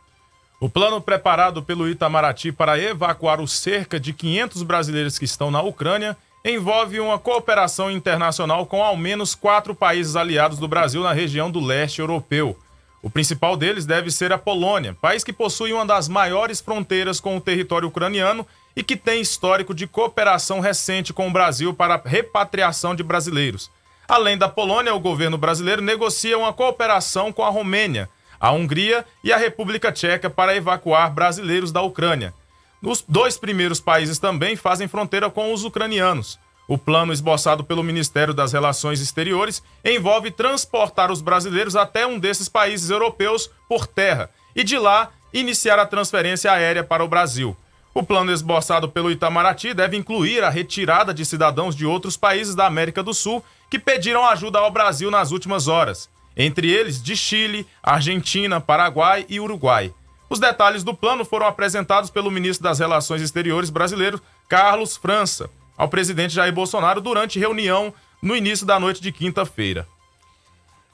[0.59, 5.61] O plano preparado pelo Itamaraty para evacuar os cerca de 500 brasileiros que estão na
[5.61, 11.51] Ucrânia envolve uma cooperação internacional com ao menos quatro países aliados do Brasil na região
[11.51, 12.57] do leste europeu.
[13.03, 17.37] O principal deles deve ser a Polônia, país que possui uma das maiores fronteiras com
[17.37, 22.95] o território ucraniano e que tem histórico de cooperação recente com o Brasil para repatriação
[22.95, 23.69] de brasileiros.
[24.07, 29.33] Além da Polônia, o governo brasileiro negocia uma cooperação com a Romênia, a Hungria e
[29.33, 32.33] a República Tcheca para evacuar brasileiros da Ucrânia.
[32.81, 36.39] Os dois primeiros países também fazem fronteira com os ucranianos.
[36.69, 42.47] O plano esboçado pelo Ministério das Relações Exteriores envolve transportar os brasileiros até um desses
[42.47, 47.57] países europeus por terra e de lá iniciar a transferência aérea para o Brasil.
[47.93, 52.67] O plano esboçado pelo Itamaraty deve incluir a retirada de cidadãos de outros países da
[52.67, 57.67] América do Sul que pediram ajuda ao Brasil nas últimas horas, entre eles de Chile,
[57.81, 59.93] Argentina, Paraguai e Uruguai.
[60.29, 65.87] Os detalhes do plano foram apresentados pelo ministro das Relações Exteriores brasileiro, Carlos França, ao
[65.87, 69.87] presidente Jair Bolsonaro durante reunião no início da noite de quinta-feira.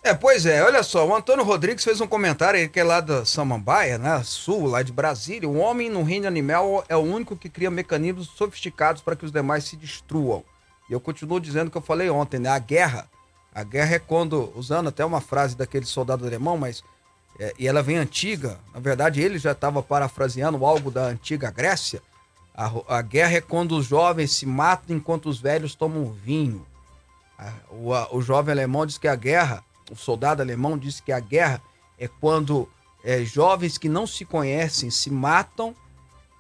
[0.04, 3.00] É, pois é, olha só, o Antônio Rodrigues fez um comentário aí que é lá
[3.00, 5.48] da Samambaia, né, sul, lá de Brasília.
[5.48, 9.32] O homem no reino animal é o único que cria mecanismos sofisticados para que os
[9.32, 10.44] demais se destruam.
[10.94, 13.10] Eu continuo dizendo o que eu falei ontem, né, a guerra.
[13.54, 16.84] A guerra é quando, usando até uma frase daquele soldado alemão, mas
[17.40, 22.02] é, e ela vem antiga, na verdade ele já estava parafraseando algo da antiga Grécia.
[22.56, 26.66] A, a, guerra é quando os jovens se matam enquanto os velhos tomam vinho.
[27.38, 31.12] A, o, a, o jovem alemão diz que a guerra o soldado alemão disse que
[31.12, 31.62] a guerra
[32.00, 32.70] é quando
[33.04, 35.76] é, jovens que não se conhecem se matam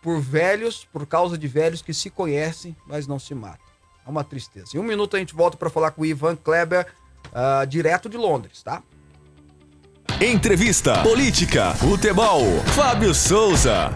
[0.02, 3.73] por velhos, por causa de velhos que se conhecem, mas não se matam.
[4.06, 4.76] É uma tristeza.
[4.76, 6.88] Em um minuto a gente volta para falar com o Ivan Kleber,
[7.28, 8.82] uh, direto de Londres, tá?
[10.22, 12.42] Entrevista, política, futebol,
[12.76, 13.92] Fábio Souza.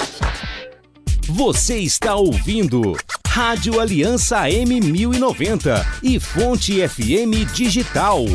[1.30, 2.96] Você está ouvindo
[3.38, 8.26] Rádio Aliança M1090 e Fonte FM Digital.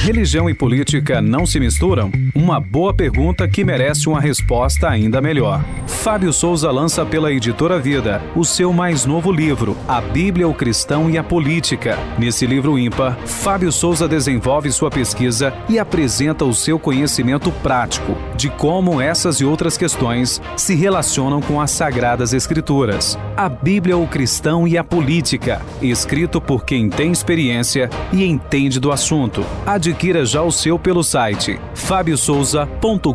[0.00, 2.10] Religião e política não se misturam?
[2.34, 5.62] Uma boa pergunta que merece uma resposta ainda melhor.
[5.86, 11.10] Fábio Souza lança pela editora Vida o seu mais novo livro, A Bíblia, o Cristão
[11.10, 11.98] e a Política.
[12.18, 18.48] Nesse livro ímpar, Fábio Souza desenvolve sua pesquisa e apresenta o seu conhecimento prático de
[18.48, 23.18] como essas e outras questões se relacionam com as Sagradas Escrituras.
[23.36, 28.92] A Bíblia, o Cristão e a Política, escrito por quem tem experiência e entende do
[28.92, 29.44] assunto.
[29.66, 33.08] Adquira já o seu pelo site fabiosouza.com.br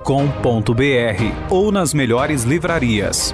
[1.50, 3.34] ou nas melhores livrarias.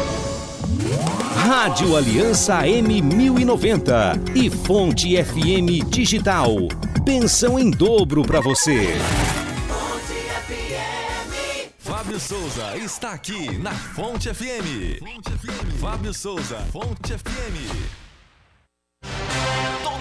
[1.51, 6.47] Rádio Aliança M1090 e Fonte FM Digital.
[7.05, 8.93] Pensão em dobro para você.
[11.77, 14.99] Fábio Souza está aqui na Fonte FM.
[14.99, 15.81] Fonte FM.
[15.81, 18.00] Fábio Souza, Fonte FM.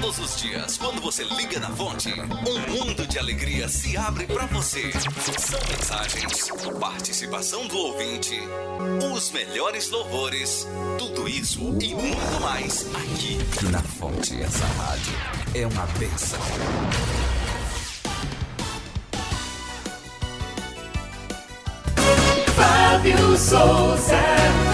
[0.01, 4.47] Todos os dias, quando você liga na fonte, um mundo de alegria se abre para
[4.47, 4.91] você.
[4.93, 8.41] São mensagens, participação do ouvinte,
[9.15, 10.67] os melhores louvores,
[10.99, 13.39] tudo isso e muito mais aqui
[13.71, 14.41] na fonte.
[14.41, 15.13] Essa rádio
[15.55, 16.41] é uma benção.
[22.57, 24.70] Fábio Souza.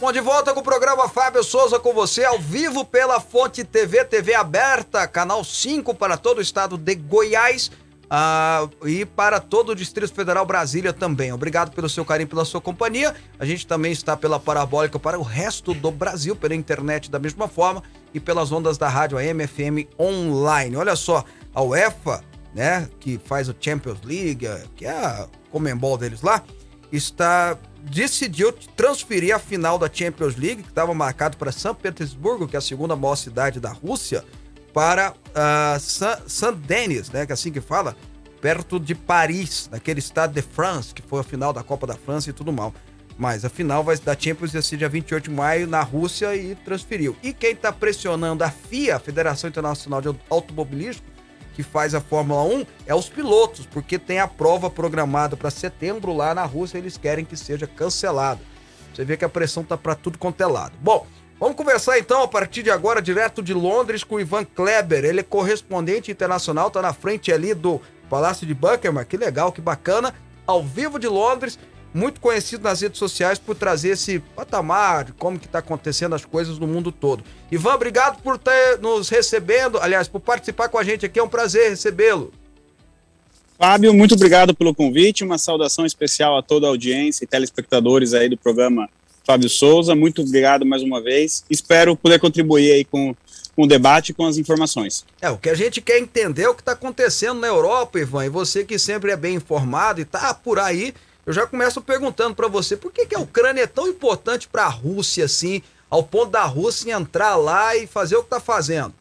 [0.00, 4.02] Bom, de volta com o programa Fábio Souza com você, ao vivo pela Fonte TV,
[4.02, 7.70] TV aberta, canal 5 para todo o estado de Goiás
[8.08, 11.34] ah, e para todo o Distrito Federal Brasília também.
[11.34, 13.14] Obrigado pelo seu carinho, pela sua companhia.
[13.38, 17.46] A gente também está pela parabólica para o resto do Brasil, pela internet da mesma
[17.46, 17.82] forma
[18.14, 20.76] e pelas ondas da rádio AM FM online.
[20.76, 21.22] Olha só,
[21.54, 26.42] a UEFA, né, que faz o Champions League, que é a Comembol deles lá,
[26.90, 32.56] está decidiu transferir a final da Champions League, que estava marcado para São Petersburgo, que
[32.56, 34.24] é a segunda maior cidade da Rússia,
[34.72, 35.80] para uh,
[36.26, 37.96] Saint-Denis, né, que é assim que fala,
[38.40, 42.30] perto de Paris, naquele estado de France, que foi a final da Copa da França
[42.30, 42.74] e tudo mal.
[43.18, 46.54] Mas a final vai, da Champions vai ser dia 28 de maio na Rússia e
[46.54, 47.14] transferiu.
[47.22, 51.02] E quem está pressionando a FIA, a Federação Internacional de Automobilismo,
[51.60, 56.16] que faz a Fórmula 1 é os pilotos, porque tem a prova programada para setembro
[56.16, 58.40] lá na Rússia, eles querem que seja cancelada.
[58.94, 60.72] Você vê que a pressão tá para tudo quanto é lado.
[60.80, 61.06] Bom,
[61.38, 65.06] Vamos conversar então a partir de agora, direto de Londres, com o Ivan Kleber.
[65.06, 67.80] Ele é correspondente internacional, tá na frente ali do
[68.10, 69.02] Palácio de Buckingham.
[69.06, 70.14] Que legal, que bacana.
[70.46, 71.58] Ao vivo de Londres,
[71.92, 76.24] muito conhecido nas redes sociais por trazer esse patamar de como que tá acontecendo as
[76.24, 77.24] coisas no mundo todo.
[77.50, 81.18] Ivan, obrigado por ter nos recebendo, aliás, por participar com a gente aqui.
[81.18, 82.32] É um prazer recebê-lo.
[83.58, 85.22] Fábio, muito obrigado pelo convite.
[85.24, 88.88] Uma saudação especial a toda a audiência e telespectadores aí do programa
[89.22, 89.94] Fábio Souza.
[89.94, 91.44] Muito obrigado mais uma vez.
[91.50, 93.14] Espero poder contribuir aí com,
[93.54, 95.04] com o debate e com as informações.
[95.20, 98.24] É, o que a gente quer entender é o que está acontecendo na Europa, Ivan.
[98.24, 100.94] E você que sempre é bem informado e tá por aí,
[101.30, 104.64] eu já começo perguntando para você por que, que a Ucrânia é tão importante para
[104.64, 108.92] a Rússia assim, ao ponto da Rússia entrar lá e fazer o que está fazendo?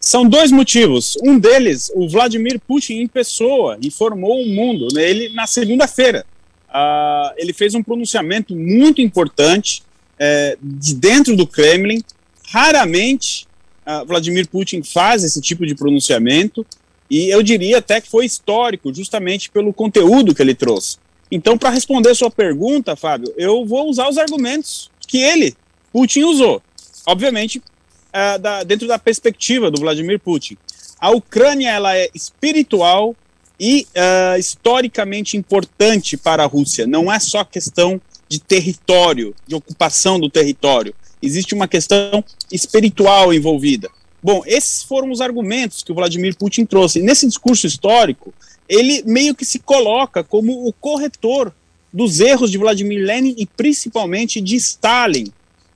[0.00, 1.18] São dois motivos.
[1.22, 4.88] Um deles, o Vladimir Putin em pessoa informou o mundo.
[4.94, 5.02] Né?
[5.02, 6.24] Ele na segunda-feira,
[6.70, 9.82] uh, ele fez um pronunciamento muito importante
[10.18, 12.02] é, de dentro do Kremlin.
[12.48, 13.46] Raramente
[13.86, 16.64] uh, Vladimir Putin faz esse tipo de pronunciamento
[17.10, 20.98] e eu diria até que foi histórico, justamente pelo conteúdo que ele trouxe.
[21.30, 25.54] Então, para responder sua pergunta, Fábio, eu vou usar os argumentos que ele,
[25.92, 26.62] Putin, usou.
[27.06, 30.56] Obviamente, uh, da, dentro da perspectiva do Vladimir Putin.
[30.98, 33.14] A Ucrânia ela é espiritual
[33.58, 36.86] e uh, historicamente importante para a Rússia.
[36.86, 40.94] Não é só questão de território, de ocupação do território.
[41.22, 43.90] Existe uma questão espiritual envolvida.
[44.22, 47.02] Bom, esses foram os argumentos que o Vladimir Putin trouxe.
[47.02, 48.34] Nesse discurso histórico,
[48.68, 51.52] ele meio que se coloca como o corretor
[51.92, 55.32] dos erros de Vladimir Lenin e principalmente de Stalin,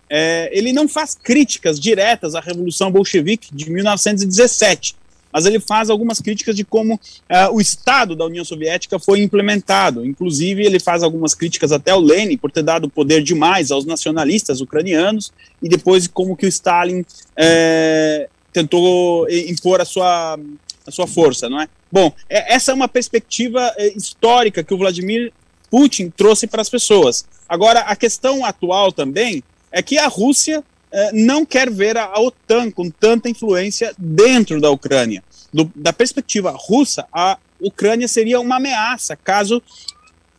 [0.08, 4.96] é, ele não faz críticas diretas à Revolução Bolchevique de 1917,
[5.32, 10.04] mas ele faz algumas críticas de como é, o Estado da União Soviética foi implementado.
[10.04, 14.60] Inclusive, ele faz algumas críticas até ao Lenin por ter dado poder demais aos nacionalistas
[14.60, 17.04] ucranianos e depois como que o Stalin
[17.36, 20.38] é, tentou impor a sua,
[20.86, 21.68] a sua força, não é?
[21.90, 25.32] Bom, é, essa é uma perspectiva é, histórica que o Vladimir
[25.70, 27.24] Putin trouxe para as pessoas.
[27.48, 30.64] Agora, a questão atual também é que a Rússia eh,
[31.12, 35.22] não quer ver a, OTAN com tanta influência dentro da Ucrânia.
[35.52, 39.62] Do, da perspectiva russa, a Ucrânia seria uma ameaça caso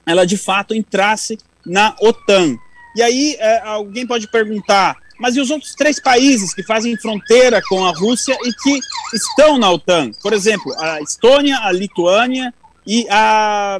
[0.05, 2.57] ela de fato entrasse na OTAN.
[2.95, 7.61] E aí eh, alguém pode perguntar, mas e os outros três países que fazem fronteira
[7.69, 8.79] com a Rússia e que
[9.13, 10.11] estão na OTAN?
[10.21, 12.53] Por exemplo, a Estônia, a Lituânia
[12.85, 13.79] e a,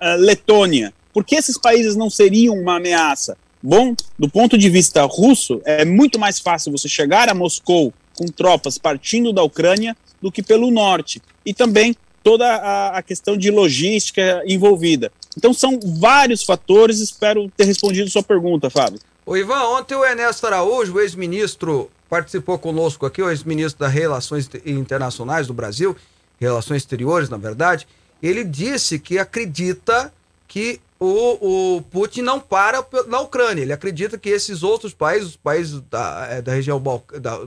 [0.00, 0.92] a Letônia.
[1.12, 3.36] Por que esses países não seriam uma ameaça?
[3.62, 8.26] Bom, do ponto de vista russo, é muito mais fácil você chegar a Moscou com
[8.26, 11.20] tropas partindo da Ucrânia do que pelo norte.
[11.44, 15.10] E também toda a, a questão de logística envolvida.
[15.36, 19.00] Então são vários fatores, espero ter respondido sua pergunta, Fábio.
[19.24, 25.46] O Ivan, ontem o Ernesto Araújo, ex-ministro, participou conosco aqui, o ex-ministro das Relações Internacionais
[25.46, 25.96] do Brasil,
[26.40, 27.86] Relações Exteriores, na verdade,
[28.22, 30.12] ele disse que acredita
[30.48, 33.62] que o, o Putin não para na Ucrânia.
[33.62, 37.40] Ele acredita que esses outros países, os países da, é, da região Bal, da,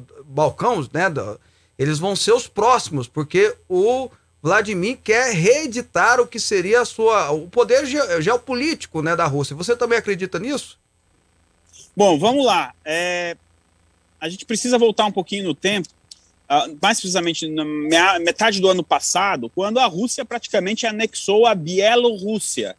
[0.92, 1.38] né, da,
[1.78, 4.10] eles vão ser os próximos, porque o
[4.42, 9.56] Vladimir quer reeditar o que seria a sua, o poder ge, geopolítico né, da Rússia.
[9.56, 10.80] Você também acredita nisso?
[11.96, 12.74] Bom, vamos lá.
[12.84, 13.38] É,
[14.20, 15.88] a gente precisa voltar um pouquinho no tempo,
[16.50, 22.76] uh, mais precisamente na metade do ano passado, quando a Rússia praticamente anexou a Bielorrússia.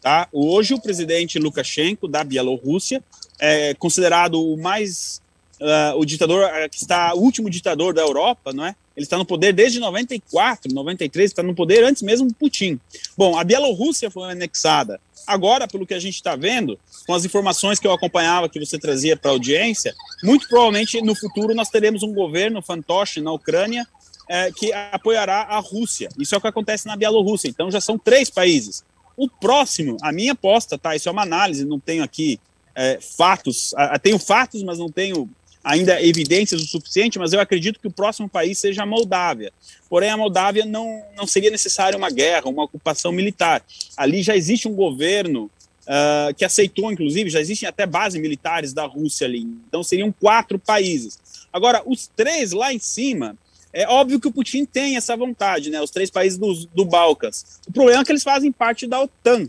[0.00, 0.28] Tá?
[0.32, 3.02] Hoje, o presidente Lukashenko, da Bielorrússia,
[3.38, 5.20] é considerado o mais.
[5.60, 8.74] Uh, o ditador uh, que está, o último ditador da Europa, não é?
[8.96, 12.80] Ele está no poder desde 94, 93, está no poder antes mesmo do Putin.
[13.16, 14.98] Bom, a Bielorrússia foi anexada.
[15.26, 18.78] Agora, pelo que a gente está vendo, com as informações que eu acompanhava, que você
[18.78, 23.86] trazia para a audiência, muito provavelmente no futuro nós teremos um governo fantoche na Ucrânia
[24.28, 26.08] é, que apoiará a Rússia.
[26.18, 27.48] Isso é o que acontece na Bielorrússia.
[27.48, 28.84] Então já são três países.
[29.22, 30.96] O próximo, a minha aposta, tá?
[30.96, 32.40] Isso é uma análise, não tenho aqui
[32.74, 35.28] é, fatos, a, tenho fatos, mas não tenho
[35.62, 39.52] ainda evidências o suficiente, mas eu acredito que o próximo país seja a Moldávia.
[39.90, 43.62] Porém, a Moldávia não, não seria necessária uma guerra, uma ocupação militar.
[43.94, 45.50] Ali já existe um governo
[45.82, 49.40] uh, que aceitou, inclusive, já existem até bases militares da Rússia ali.
[49.68, 51.18] Então, seriam quatro países.
[51.52, 53.36] Agora, os três lá em cima,
[53.72, 55.80] é óbvio que o Putin tem essa vontade, né?
[55.80, 57.60] Os três países do, do Balcãs.
[57.68, 59.48] O problema é que eles fazem parte da OTAN.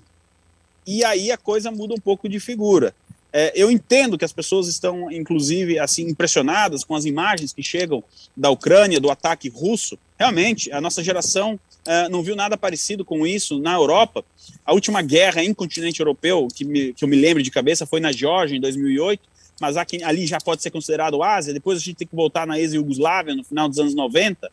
[0.86, 2.94] E aí a coisa muda um pouco de figura.
[3.34, 8.04] É, eu entendo que as pessoas estão, inclusive, assim, impressionadas com as imagens que chegam
[8.36, 9.98] da Ucrânia, do ataque russo.
[10.20, 14.24] Realmente, a nossa geração é, não viu nada parecido com isso na Europa.
[14.66, 18.00] A última guerra em continente europeu, que, me, que eu me lembro de cabeça, foi
[18.00, 19.31] na Geórgia, em 2008
[19.62, 23.36] mas ali já pode ser considerado Ásia, depois a gente tem que voltar na ex-Yugoslávia
[23.36, 24.52] no final dos anos 90.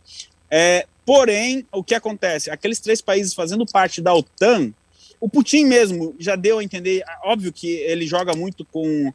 [0.50, 2.50] É, porém, o que acontece?
[2.50, 4.70] Aqueles três países fazendo parte da OTAN,
[5.18, 9.12] o Putin mesmo já deu a entender, óbvio que ele joga muito com,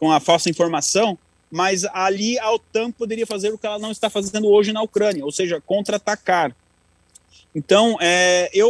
[0.00, 1.16] com a falsa informação,
[1.48, 5.24] mas ali a OTAN poderia fazer o que ela não está fazendo hoje na Ucrânia,
[5.24, 6.54] ou seja, contra-atacar.
[7.54, 8.68] Então, é, eu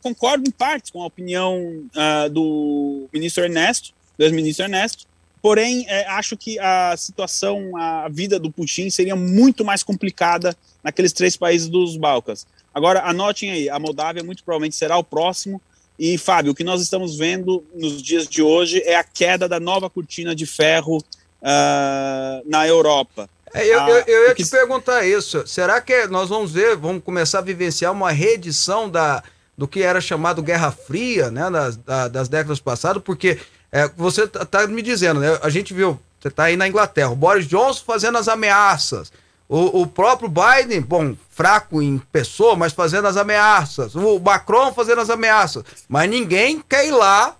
[0.00, 5.04] concordo em parte com a opinião uh, do ministro Ernesto, do ex-ministro Ernesto,
[5.42, 11.12] porém, é, acho que a situação, a vida do Putin seria muito mais complicada naqueles
[11.12, 12.46] três países dos Balcãs.
[12.72, 15.60] Agora, anotem aí, a Moldávia muito provavelmente será o próximo,
[15.98, 19.60] e, Fábio, o que nós estamos vendo nos dias de hoje é a queda da
[19.60, 23.28] nova cortina de ferro uh, na Europa.
[23.54, 25.46] É, eu, eu, eu, ia te perguntar isso.
[25.46, 29.22] Será que nós vamos ver, vamos começar a vivenciar uma reedição da,
[29.56, 33.02] do que era chamado Guerra Fria, né, das, da, das décadas passadas?
[33.02, 33.38] Porque
[33.72, 35.38] é, você está tá me dizendo, né?
[35.42, 39.10] A gente viu, você está aí na Inglaterra, o Boris Johnson fazendo as ameaças.
[39.48, 43.94] O, o, próprio Biden, bom, fraco em pessoa, mas fazendo as ameaças.
[43.94, 45.64] O Macron fazendo as ameaças.
[45.88, 47.36] Mas ninguém quer ir lá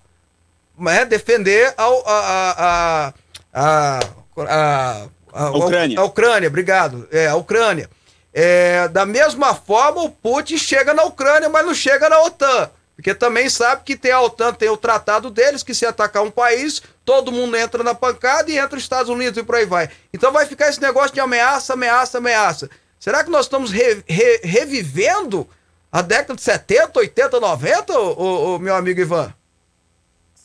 [0.77, 3.13] né, defender a, a, a,
[3.53, 3.99] a,
[4.37, 5.99] a a, Ucrânia.
[5.99, 7.07] A, Ucrânia, obrigado.
[7.11, 7.89] É, a Ucrânia.
[8.31, 12.69] É, da mesma forma, o Putin chega na Ucrânia, mas não chega na OTAN.
[12.95, 16.29] Porque também sabe que tem a OTAN, tem o tratado deles, que se atacar um
[16.29, 19.89] país, todo mundo entra na pancada e entra os Estados Unidos e por aí vai.
[20.13, 22.69] Então vai ficar esse negócio de ameaça, ameaça, ameaça.
[22.99, 25.47] Será que nós estamos re, re, revivendo
[25.91, 29.33] a década de 70, 80, 90, ô, ô, meu amigo Ivan?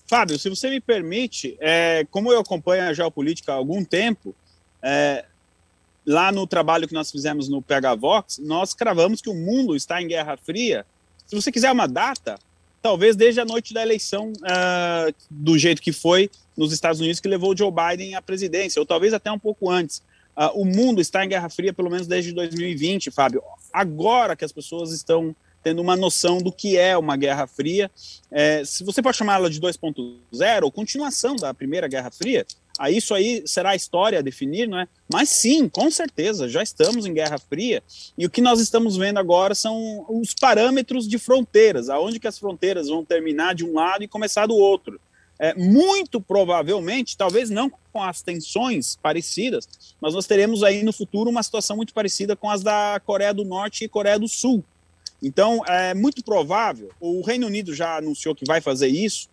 [0.07, 4.35] Fábio, se você me permite, é, como eu acompanho a geopolítica há algum tempo,
[4.83, 5.25] é,
[6.07, 10.01] lá no trabalho que nós fizemos no PH Vox, nós cravamos que o mundo está
[10.01, 10.87] em Guerra Fria.
[11.29, 12.39] Se você quiser uma data,
[12.81, 17.29] talvez desde a noite da eleição uh, do jeito que foi nos Estados Unidos, que
[17.29, 19.99] levou Joe Biden à presidência, ou talvez até um pouco antes.
[20.35, 23.43] Uh, o mundo está em Guerra Fria pelo menos desde 2020, Fábio.
[23.71, 27.91] Agora que as pessoas estão tendo uma noção do que é uma Guerra Fria,
[28.31, 32.47] é, se você pode chamá-la de 2.0, ou continuação da Primeira Guerra Fria,
[32.79, 34.87] a isso aí será a história a definir, não é?
[35.13, 37.83] Mas sim, com certeza, já estamos em Guerra Fria
[38.17, 42.39] e o que nós estamos vendo agora são os parâmetros de fronteiras, aonde que as
[42.39, 45.01] fronteiras vão terminar de um lado e começar do outro.
[45.41, 49.69] É, muito provavelmente, talvez não com as tensões parecidas,
[50.01, 53.45] mas nós teremos aí no futuro uma situação muito parecida com as da Coreia do
[53.45, 54.65] Norte e Coreia do Sul.
[55.23, 59.29] Então, é muito provável, o Reino Unido já anunciou que vai fazer isso,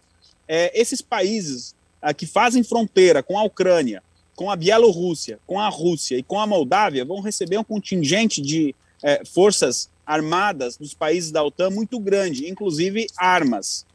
[0.48, 1.76] é, esses países
[2.14, 4.04] que fazem fronteira com a Ucrânia,
[4.36, 8.76] com a Bielorrússia, com a Rússia e com a Moldávia vão receber um contingente de
[9.02, 13.86] é, forças armadas dos países da OTAN muito grande, inclusive armas.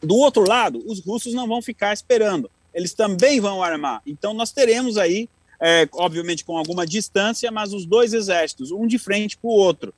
[0.00, 4.00] Do outro lado, os russos não vão ficar esperando, eles também vão armar.
[4.06, 5.28] Então, nós teremos aí,
[5.60, 9.92] é, obviamente com alguma distância, mas os dois exércitos, um de frente para o outro.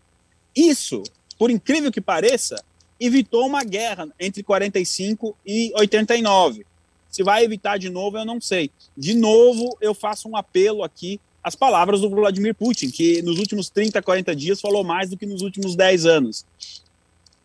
[0.57, 1.03] Isso,
[1.39, 2.63] por incrível que pareça,
[2.99, 6.65] evitou uma guerra entre 45 e 89.
[7.13, 8.71] Se vai evitar de novo, eu não sei.
[8.97, 13.69] De novo, eu faço um apelo aqui às palavras do Vladimir Putin, que nos últimos
[13.69, 16.47] 30, 40 dias falou mais do que nos últimos 10 anos.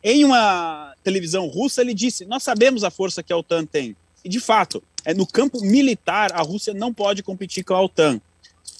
[0.02, 3.94] Em uma televisão russa, ele disse: Nós sabemos a força que a OTAN tem.
[4.24, 8.22] E, de fato, é, no campo militar, a Rússia não pode competir com a OTAN.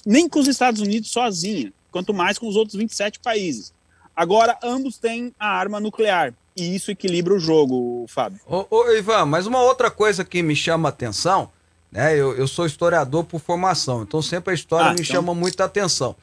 [0.06, 3.74] Nem com os Estados Unidos sozinha, quanto mais com os outros 27 países.
[4.16, 8.40] Agora, ambos têm a arma nuclear e isso equilibra o jogo, Fábio.
[8.46, 11.50] Ô, ô, Ivan, mas uma outra coisa que me chama a atenção,
[11.90, 12.14] né?
[12.14, 15.06] Eu, eu sou historiador por formação, então sempre a história ah, me então...
[15.06, 16.16] chama muita atenção.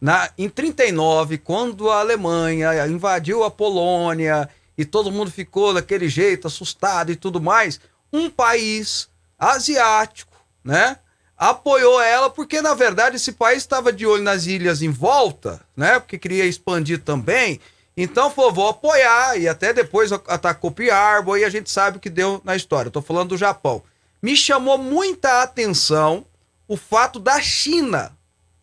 [0.00, 6.46] Na, em 39, quando a Alemanha invadiu a Polônia e todo mundo ficou daquele jeito,
[6.46, 7.80] assustado e tudo mais,
[8.12, 9.08] um país
[9.38, 10.98] asiático, né?
[11.36, 15.98] Apoiou ela porque, na verdade, esse país estava de olho nas ilhas em volta, né?
[15.98, 17.60] Porque queria expandir também
[18.00, 22.08] então, falou, vou apoiar, e até depois atacou Harbor, e a gente sabe o que
[22.08, 22.88] deu na história.
[22.88, 23.82] Estou falando do Japão.
[24.22, 26.24] Me chamou muita atenção
[26.68, 28.16] o fato da China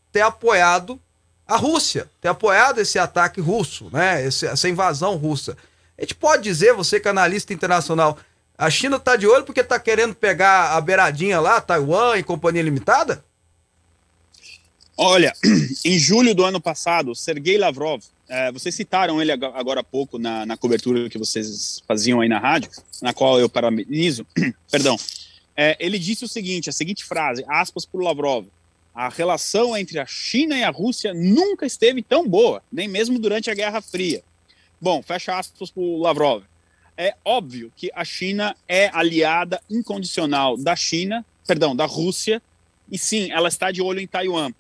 [0.10, 0.98] ter apoiado
[1.46, 4.26] a Rússia, ter apoiado esse ataque russo, né?
[4.26, 5.58] Esse, essa invasão russa.
[5.98, 8.18] A gente pode dizer, você que é analista internacional,
[8.58, 12.64] a China está de olho porque está querendo pegar a beiradinha lá, Taiwan e companhia
[12.64, 13.25] limitada?
[14.98, 15.34] Olha,
[15.84, 20.46] em julho do ano passado, Sergei Lavrov, é, vocês citaram ele agora há pouco na,
[20.46, 22.72] na, cobertura que vocês faziam aí na rádio,
[23.02, 24.26] na qual eu parabenizo,
[24.72, 24.98] perdão.
[25.56, 28.46] É, ele disse o seguinte, a seguinte frase, aspas por Lavrov,
[28.94, 33.52] a relação entre a China e a Rússia nunca esteve tão boa, nem mesmo durante
[33.52, 34.24] a Guerra Fria.
[34.80, 36.44] Bom, fecha aspas por Lavrov.
[36.98, 42.42] É óbvio que a China é aliada incondicional da China, perdão, da Rússia,
[42.90, 44.54] E sim, ela está de olho em Taiwan.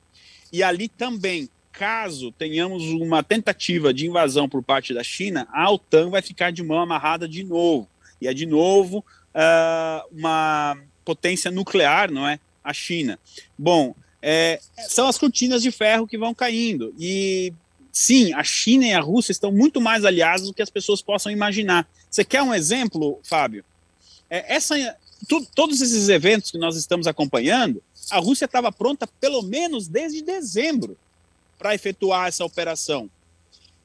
[0.55, 6.09] E ali também, caso tenhamos uma tentativa de invasão por parte da China, a OTAN
[6.09, 7.89] vai ficar de mão amarrada de novo.
[8.21, 12.39] E é de novo uh, uma potência nuclear, não é?
[12.63, 13.19] A China.
[13.59, 16.95] Bom, é, são as cortinas de ferro que vão caindo.
[16.97, 17.51] E
[17.91, 21.33] sim, a China e a Rússia estão muito mais aliadas do que as pessoas possam
[21.33, 21.85] imaginar.
[22.09, 23.65] Você quer um exemplo, Fábio?
[24.29, 24.75] É, essa,
[25.27, 30.21] tu, todos esses eventos que nós estamos acompanhando, a Rússia estava pronta pelo menos desde
[30.21, 30.97] dezembro
[31.57, 33.09] para efetuar essa operação.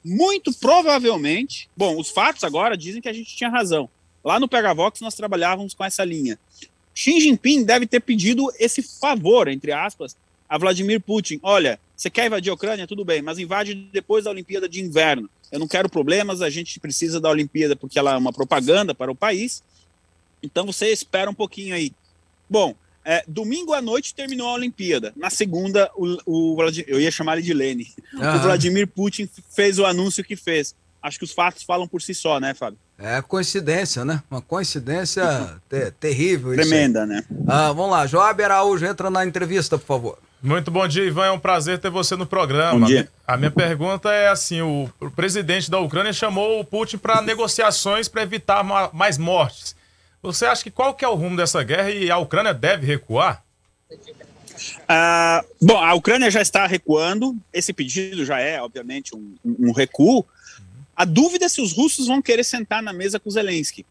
[0.03, 3.89] Muito provavelmente, bom, os fatos agora dizem que a gente tinha razão.
[4.23, 6.39] Lá no Pegavox nós trabalhávamos com essa linha.
[6.93, 10.15] Xi Jinping deve ter pedido esse favor, entre aspas,
[10.49, 12.87] a Vladimir Putin: olha, você quer invadir a Ucrânia?
[12.87, 15.29] Tudo bem, mas invade depois da Olimpíada de Inverno.
[15.51, 19.11] Eu não quero problemas, a gente precisa da Olimpíada porque ela é uma propaganda para
[19.11, 19.63] o país.
[20.41, 21.91] Então você espera um pouquinho aí.
[22.49, 25.13] Bom, é, domingo à noite terminou a Olimpíada.
[25.15, 27.87] Na segunda, o, o eu ia chamar ele de Lene.
[28.13, 30.75] O Vladimir Putin fez o anúncio que fez.
[31.01, 32.77] Acho que os fatos falam por si só, né, Fábio?
[32.97, 34.21] É coincidência, né?
[34.29, 35.23] Uma coincidência
[35.67, 36.53] ter terrível.
[36.53, 37.23] Tremenda, né?
[37.47, 40.19] Ah, vamos lá, Joab Araújo, entra na entrevista, por favor.
[40.43, 41.25] Muito bom dia, Ivan.
[41.25, 42.79] É um prazer ter você no programa.
[42.79, 43.07] Bom dia.
[43.27, 48.23] A minha pergunta é assim: o, presidente da Ucrânia chamou o Putin para negociações para
[48.23, 49.75] evitar mais mortes.
[50.21, 53.43] Você acha que qual que é o rumo dessa guerra e a Ucrânia deve recuar?
[54.87, 57.35] Ah, bom, a Ucrânia já está recuando.
[57.51, 60.25] Esse pedido já é, obviamente, um, um recuo.
[60.95, 63.85] A dúvida é se os russos vão querer sentar na mesa com Zelensky.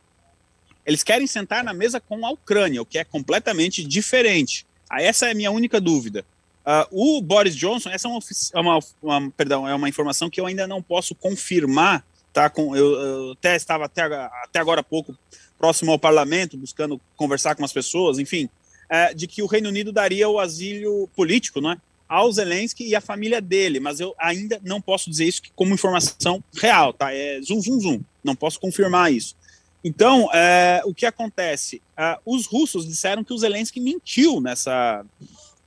[0.87, 4.67] Eles querem sentar na mesa com a Ucrânia, o que é completamente diferente.
[4.89, 6.25] Ah, essa é a minha única dúvida.
[6.65, 8.21] Uh, o Boris Johnson, essa é uma,
[8.55, 12.49] é uma, uma, perdão, é uma informação que eu ainda não posso confirmar, tá?
[12.49, 15.17] Com, eu, eu até estava até, até agora há pouco
[15.61, 18.49] próximo ao parlamento, buscando conversar com as pessoas, enfim,
[18.89, 21.77] é, de que o Reino Unido daria o asilo político, não é?
[22.09, 26.43] Ao Zelensky e à família dele, mas eu ainda não posso dizer isso como informação
[26.57, 27.15] real, tá?
[27.15, 28.01] É zum, zum, zum.
[28.25, 29.37] Não posso confirmar isso.
[29.85, 31.81] Então, é, o que acontece?
[31.97, 35.05] É, os russos disseram que o Zelensky mentiu nessa,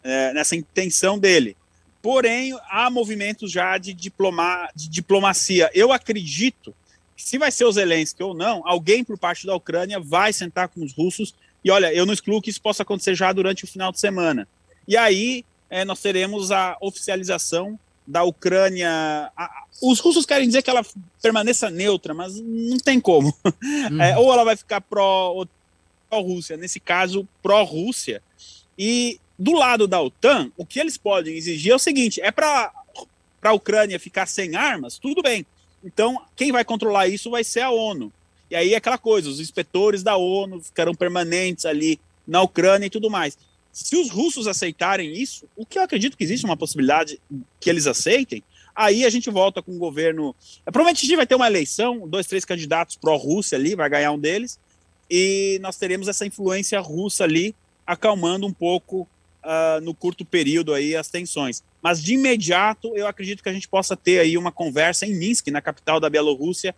[0.04, 1.56] é, nessa intenção dele.
[2.02, 5.70] Porém, há movimentos já de, diploma, de diplomacia.
[5.74, 6.76] Eu acredito
[7.24, 10.84] se vai ser o Zelensky ou não, alguém por parte da Ucrânia vai sentar com
[10.84, 11.34] os russos.
[11.64, 14.46] E olha, eu não excluo que isso possa acontecer já durante o final de semana.
[14.86, 19.32] E aí é, nós teremos a oficialização da Ucrânia.
[19.38, 20.86] A, os russos querem dizer que ela
[21.22, 23.34] permaneça neutra, mas não tem como.
[23.46, 24.02] Uhum.
[24.04, 28.22] É, ou ela vai ficar pró-Rússia, nesse caso, pró-Rússia.
[28.78, 32.70] E do lado da OTAN, o que eles podem exigir é o seguinte: é para
[33.42, 35.46] a Ucrânia ficar sem armas, tudo bem.
[35.84, 38.12] Então, quem vai controlar isso vai ser a ONU.
[38.50, 42.90] E aí é aquela coisa: os inspetores da ONU ficarão permanentes ali na Ucrânia e
[42.90, 43.38] tudo mais.
[43.72, 47.20] Se os russos aceitarem isso, o que eu acredito que existe uma possibilidade
[47.60, 48.44] que eles aceitem,
[48.76, 50.36] aí a gente volta com o governo.
[50.64, 54.20] Provavelmente a gente vai ter uma eleição, dois, três candidatos pró-Rússia ali, vai ganhar um
[54.20, 54.60] deles,
[55.10, 57.56] e nós teremos essa influência russa ali
[57.86, 59.08] acalmando um pouco
[59.44, 61.64] uh, no curto período aí as tensões.
[61.82, 65.48] Mas de imediato eu acredito que a gente possa ter aí uma conversa em Minsk,
[65.48, 66.74] na capital da Bielorrússia,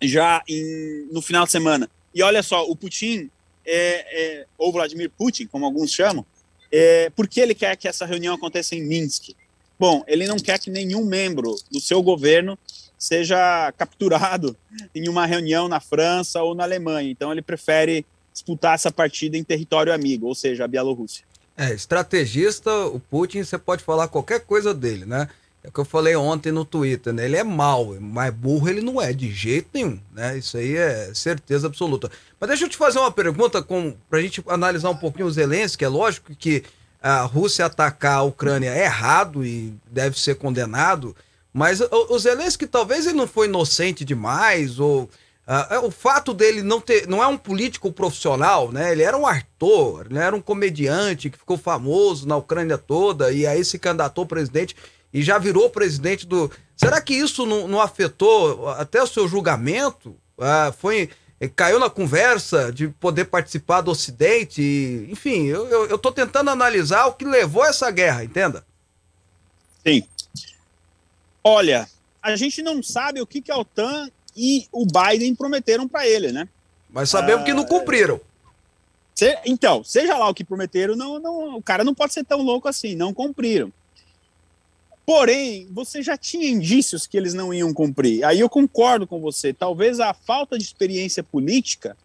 [0.00, 1.90] já em, no final de semana.
[2.14, 3.30] E olha só, o Putin,
[3.64, 6.24] é, é, ou Vladimir Putin, como alguns chamam,
[6.70, 9.30] é, por que ele quer que essa reunião aconteça em Minsk?
[9.78, 12.58] Bom, ele não quer que nenhum membro do seu governo
[12.98, 14.56] seja capturado
[14.94, 17.10] em uma reunião na França ou na Alemanha.
[17.10, 21.24] Então ele prefere disputar essa partida em território amigo, ou seja, a Bielorrússia.
[21.60, 25.28] É, estrategista, o Putin, você pode falar qualquer coisa dele, né?
[25.60, 27.24] É o que eu falei ontem no Twitter, né?
[27.24, 30.38] Ele é mau, mas burro ele não é, de jeito nenhum, né?
[30.38, 32.12] Isso aí é certeza absoluta.
[32.38, 35.84] Mas deixa eu te fazer uma pergunta com, pra gente analisar um pouquinho o Zelensky.
[35.84, 36.62] É lógico que
[37.02, 41.14] a Rússia atacar a Ucrânia é errado e deve ser condenado,
[41.52, 45.10] mas o, o Zelensky talvez ele não foi inocente demais, ou
[45.48, 48.92] Uh, o fato dele não ter, não é um político profissional, né?
[48.92, 53.46] Ele era um ator, ele era um comediante que ficou famoso na Ucrânia toda e
[53.46, 54.76] aí se candidatou presidente
[55.10, 56.50] e já virou presidente do.
[56.76, 60.10] Será que isso não, não afetou até o seu julgamento?
[60.36, 61.08] Uh, foi
[61.56, 64.60] caiu na conversa de poder participar do Ocidente?
[64.60, 68.66] E, enfim, eu, tô tentando analisar o que levou a essa guerra, entenda?
[69.86, 70.06] Sim.
[71.42, 71.88] Olha,
[72.20, 76.30] a gente não sabe o que, que a OTAN e o Biden prometeram para ele,
[76.30, 76.48] né?
[76.88, 78.20] Mas sabemos ah, que não ah, cumpriram.
[79.14, 82.40] Se, então, seja lá o que prometeram, não, não, o cara não pode ser tão
[82.40, 83.72] louco assim, não cumpriram.
[85.04, 88.22] Porém, você já tinha indícios que eles não iam cumprir.
[88.24, 89.52] Aí eu concordo com você.
[89.52, 91.96] Talvez a falta de experiência política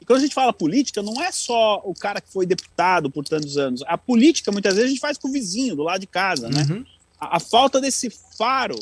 [0.00, 3.24] E quando a gente fala política, não é só o cara que foi deputado por
[3.24, 3.82] tantos anos.
[3.86, 6.66] A política, muitas vezes, a gente faz com o vizinho, do lado de casa, né?
[6.68, 6.84] Uhum.
[7.20, 8.78] A, a falta desse faro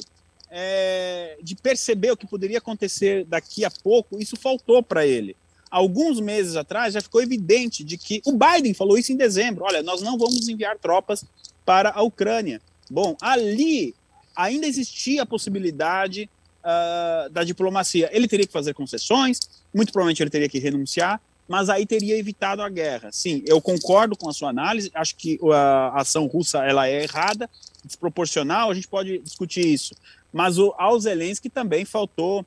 [0.51, 5.37] é, de perceber o que poderia acontecer daqui a pouco, isso faltou para ele.
[5.71, 9.83] Alguns meses atrás já ficou evidente de que o Biden falou isso em dezembro: olha,
[9.83, 11.25] nós não vamos enviar tropas
[11.65, 12.61] para a Ucrânia.
[12.89, 13.95] Bom, ali
[14.35, 16.31] ainda existia a possibilidade
[16.63, 18.09] uh, da diplomacia.
[18.13, 19.41] Ele teria que fazer concessões,
[19.75, 23.11] muito provavelmente ele teria que renunciar, mas aí teria evitado a guerra.
[23.13, 27.49] Sim, eu concordo com a sua análise, acho que a ação russa ela é errada,
[27.85, 29.95] desproporcional, a gente pode discutir isso.
[30.37, 32.45] Mas o, ao Zelensky também faltou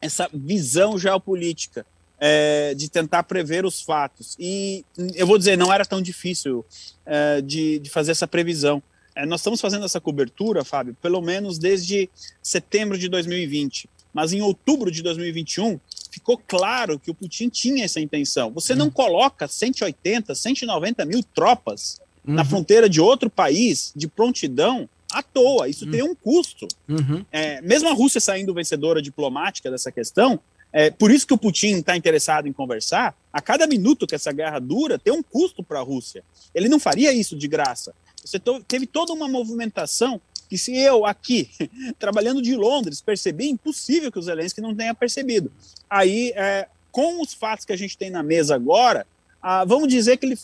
[0.00, 1.84] essa visão geopolítica.
[2.22, 4.36] É, de tentar prever os fatos.
[4.38, 6.62] E eu vou dizer, não era tão difícil
[7.06, 8.82] é, de, de, fazer essa previsão.
[9.14, 12.10] É, nós estamos fazendo essa cobertura, Fábio, pelo menos desde
[12.42, 13.88] setembro de 2020.
[14.12, 18.50] Mas em outubro de 2021, ficou claro que o Putin tinha essa intenção.
[18.50, 22.34] Você não coloca 180, 190 mil tropas uhum.
[22.34, 25.68] na fronteira de outro país de prontidão à toa.
[25.68, 25.90] Isso uhum.
[25.90, 26.66] tem um custo.
[26.88, 27.24] Uhum.
[27.30, 30.40] É, mesmo a Rússia saindo vencedora diplomática dessa questão,
[30.72, 33.16] é, por isso que o Putin está interessado em conversar.
[33.32, 36.22] A cada minuto que essa guerra dura, tem um custo para a Rússia.
[36.54, 37.94] Ele não faria isso de graça.
[38.24, 41.48] Você teve toda uma movimentação que se eu aqui,
[41.98, 45.50] trabalhando de Londres, percebi, impossível que o Zelensky não tenha percebido.
[45.88, 49.06] Aí, é, com os fatos que a gente tem na mesa agora,
[49.40, 50.38] ah, vamos dizer que, ele,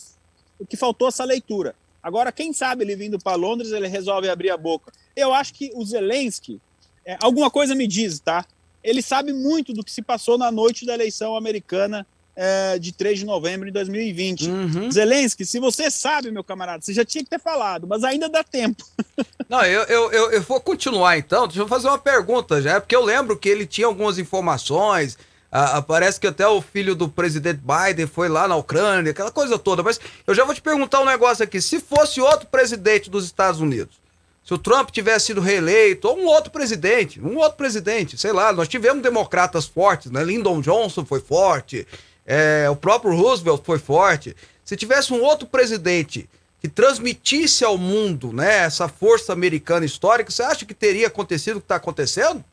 [0.67, 1.75] que faltou essa leitura.
[2.01, 4.91] Agora, quem sabe ele vindo para Londres, ele resolve abrir a boca.
[5.15, 6.59] Eu acho que o Zelensky,
[7.05, 8.45] é, alguma coisa me diz, tá?
[8.87, 13.19] ele sabe muito do que se passou na noite da eleição americana é, de 3
[13.19, 14.49] de novembro de 2020.
[14.49, 14.91] Uhum.
[14.91, 18.45] Zelensky, se você sabe, meu camarada, você já tinha que ter falado, mas ainda dá
[18.45, 18.85] tempo.
[19.49, 21.47] Não, eu, eu, eu, eu vou continuar então.
[21.47, 25.17] Deixa eu fazer uma pergunta já, porque eu lembro que ele tinha algumas informações.
[25.51, 29.57] Ah, parece que até o filho do presidente Biden foi lá na Ucrânia, aquela coisa
[29.57, 29.81] toda.
[29.81, 31.61] Mas eu já vou te perguntar um negócio aqui.
[31.61, 33.95] Se fosse outro presidente dos Estados Unidos,
[34.43, 38.51] se o Trump tivesse sido reeleito, ou um outro presidente, um outro presidente, sei lá,
[38.53, 40.23] nós tivemos democratas fortes, né?
[40.23, 41.87] Lyndon Johnson foi forte,
[42.25, 44.35] é, o próprio Roosevelt foi forte.
[44.63, 46.29] Se tivesse um outro presidente
[46.61, 51.59] que transmitisse ao mundo, né, essa força americana histórica, você acha que teria acontecido o
[51.59, 52.43] que está acontecendo?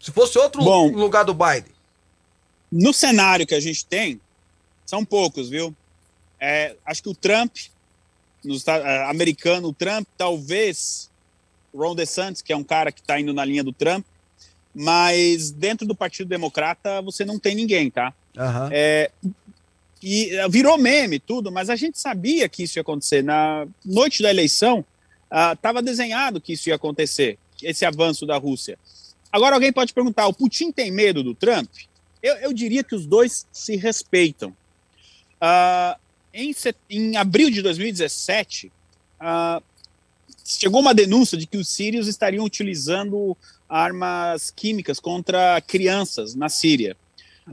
[0.00, 1.72] Se fosse outro Bom, lugar do Biden?
[2.72, 4.18] No cenário que a gente tem,
[4.86, 5.76] são poucos, viu?
[6.40, 7.54] É, acho que o Trump,
[8.42, 8.70] nos, uh,
[9.08, 11.10] americano, o Trump talvez
[11.74, 14.04] Ron DeSantis, que é um cara que está indo na linha do Trump,
[14.74, 18.14] mas dentro do Partido Democrata você não tem ninguém, tá?
[18.36, 18.68] Uhum.
[18.72, 19.10] É,
[20.02, 23.22] e virou meme tudo, mas a gente sabia que isso ia acontecer.
[23.22, 24.84] Na noite da eleição,
[25.52, 28.78] estava uh, desenhado que isso ia acontecer, esse avanço da Rússia.
[29.30, 31.68] Agora alguém pode perguntar: o Putin tem medo do Trump?
[32.22, 34.50] Eu, eu diria que os dois se respeitam.
[35.40, 35.98] Uh,
[36.32, 36.54] em,
[36.88, 38.70] em, abril de 2017,
[39.20, 39.62] uh,
[40.44, 43.36] chegou uma denúncia de que os sírios estariam utilizando
[43.68, 46.96] armas químicas contra crianças na Síria.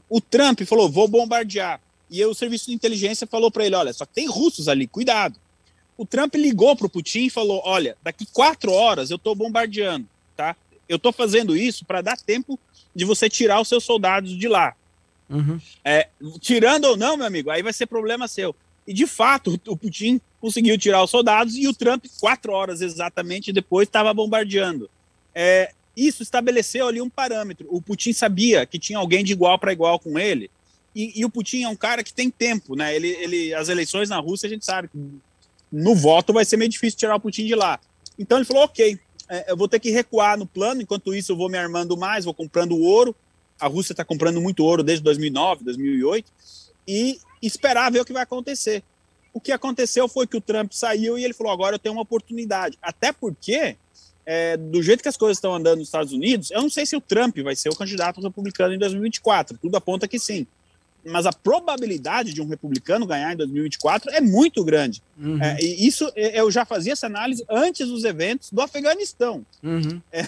[0.07, 1.81] O Trump falou: vou bombardear.
[2.09, 5.39] E o serviço de inteligência falou para ele: olha, só tem russos ali, cuidado.
[5.97, 10.07] O Trump ligou para o Putin e falou: olha, daqui quatro horas eu estou bombardeando,
[10.35, 10.55] tá?
[10.89, 12.59] Eu estou fazendo isso para dar tempo
[12.95, 14.75] de você tirar os seus soldados de lá.
[15.29, 15.61] Uhum.
[15.85, 16.09] É,
[16.39, 18.55] tirando ou não, meu amigo, aí vai ser problema seu.
[18.87, 23.53] E de fato, o Putin conseguiu tirar os soldados e o Trump, quatro horas exatamente
[23.53, 24.89] depois, estava bombardeando.
[25.35, 27.67] É, isso estabeleceu ali um parâmetro.
[27.69, 30.49] O Putin sabia que tinha alguém de igual para igual com ele.
[30.95, 32.95] E, e, o Putin é um cara que tem tempo, né?
[32.95, 34.97] Ele, ele, as eleições na Rússia, a gente sabe que
[35.71, 37.79] no voto vai ser meio difícil tirar o Putin de lá.
[38.17, 38.99] Então ele falou: ok,
[39.47, 42.33] eu vou ter que recuar no plano, enquanto isso eu vou me armando mais, vou
[42.33, 43.15] comprando ouro.
[43.59, 46.31] A Rússia está comprando muito ouro desde 2009, 2008.
[46.87, 48.83] E esperar ver o que vai acontecer.
[49.33, 52.01] O que aconteceu foi que o Trump saiu e ele falou: agora eu tenho uma
[52.01, 52.77] oportunidade.
[52.81, 53.75] Até porque,
[54.25, 56.95] é, do jeito que as coisas estão andando nos Estados Unidos, eu não sei se
[56.95, 59.57] o Trump vai ser o candidato republicano em 2024.
[59.57, 60.47] Tudo aponta que sim.
[61.09, 65.01] Mas a probabilidade de um republicano ganhar em 2024 é muito grande.
[65.17, 65.41] Uhum.
[65.41, 69.45] É, e isso eu já fazia essa análise antes dos eventos do Afeganistão.
[69.63, 70.01] Uhum.
[70.11, 70.23] É,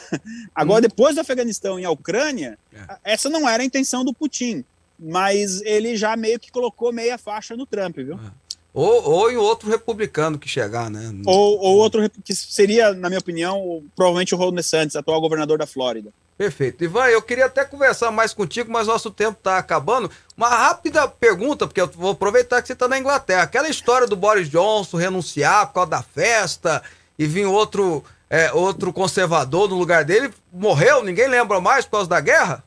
[0.53, 0.89] agora, uhum.
[0.89, 2.97] depois do Afeganistão e a Ucrânia, é.
[3.03, 4.63] essa não era a intenção do Putin
[5.03, 8.13] mas ele já meio que colocou meia faixa no Trump, viu?
[8.13, 8.32] É.
[8.73, 11.11] Ou, ou em outro republicano que chegar, né?
[11.25, 15.65] Ou, ou outro que seria, na minha opinião, provavelmente o Ron DeSantis, atual governador da
[15.65, 16.13] Flórida.
[16.41, 16.83] Perfeito.
[16.83, 20.09] Ivan, eu queria até conversar mais contigo, mas nosso tempo está acabando.
[20.35, 23.43] Uma rápida pergunta, porque eu vou aproveitar que você está na Inglaterra.
[23.43, 26.81] Aquela história do Boris Johnson renunciar por causa da festa
[27.19, 31.03] e vir outro, é, outro conservador no lugar dele, morreu?
[31.03, 32.63] Ninguém lembra mais por causa da guerra?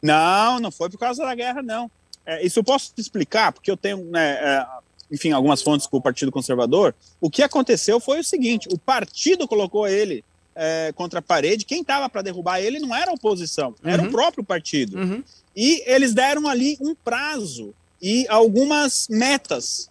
[0.00, 1.90] Não, não foi por causa da guerra, não.
[2.24, 4.66] É, isso eu posso te explicar, porque eu tenho, né, é,
[5.10, 6.94] enfim, algumas fontes com o Partido Conservador.
[7.20, 10.24] O que aconteceu foi o seguinte: o partido colocou ele
[10.56, 11.64] é, contra a parede.
[11.64, 14.08] Quem estava para derrubar ele não era a oposição, era Uhum.
[14.08, 14.98] o próprio partido.
[14.98, 15.22] Uhum.
[15.54, 19.88] E eles deram ali um prazo e algumas metas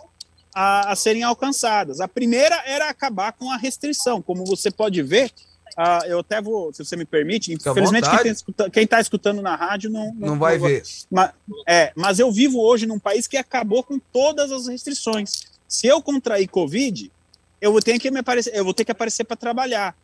[0.54, 2.00] a, a serem alcançadas.
[2.02, 4.22] A primeira era acabar com a restrição.
[4.22, 5.32] Como você pode ver,
[5.78, 9.42] ah, eu até vou, se você me permite, Fica infelizmente quem está escutando, tá escutando
[9.42, 10.84] na rádio não, Não vai ver.
[11.12, 11.32] mas,
[11.68, 15.44] é, mas eu vivo hoje num país que acabou com todas as restrições.
[15.68, 17.12] Se eu contrair Covid,
[17.60, 19.96] eu vou ter que me aparecer, eu vou ter que aparecer para trabalhar.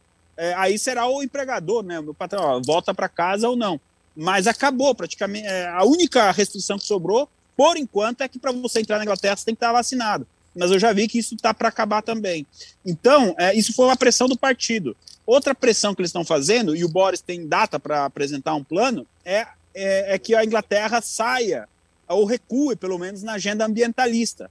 [0.42, 2.00] É, aí será o empregador, né?
[2.00, 3.80] O meu patrão, ó, volta para casa ou não.
[4.18, 5.46] Mas acabou praticamente.
[5.46, 9.38] é, a única restrição que sobrou, por enquanto, é que para você entrar na Inglaterra
[9.38, 10.26] você tem que estar vacinado.
[10.56, 12.48] Mas eu já vi que isso está para acabar também.
[12.84, 14.98] Então, é, isso foi uma pressão do partido.
[15.28, 19.06] Outra pressão que eles estão fazendo, e o Boris tem data para apresentar um plano,
[19.24, 21.70] é, é, é que a Inglaterra saia,
[22.08, 24.50] ou recue, pelo menos, na agenda ambientalista.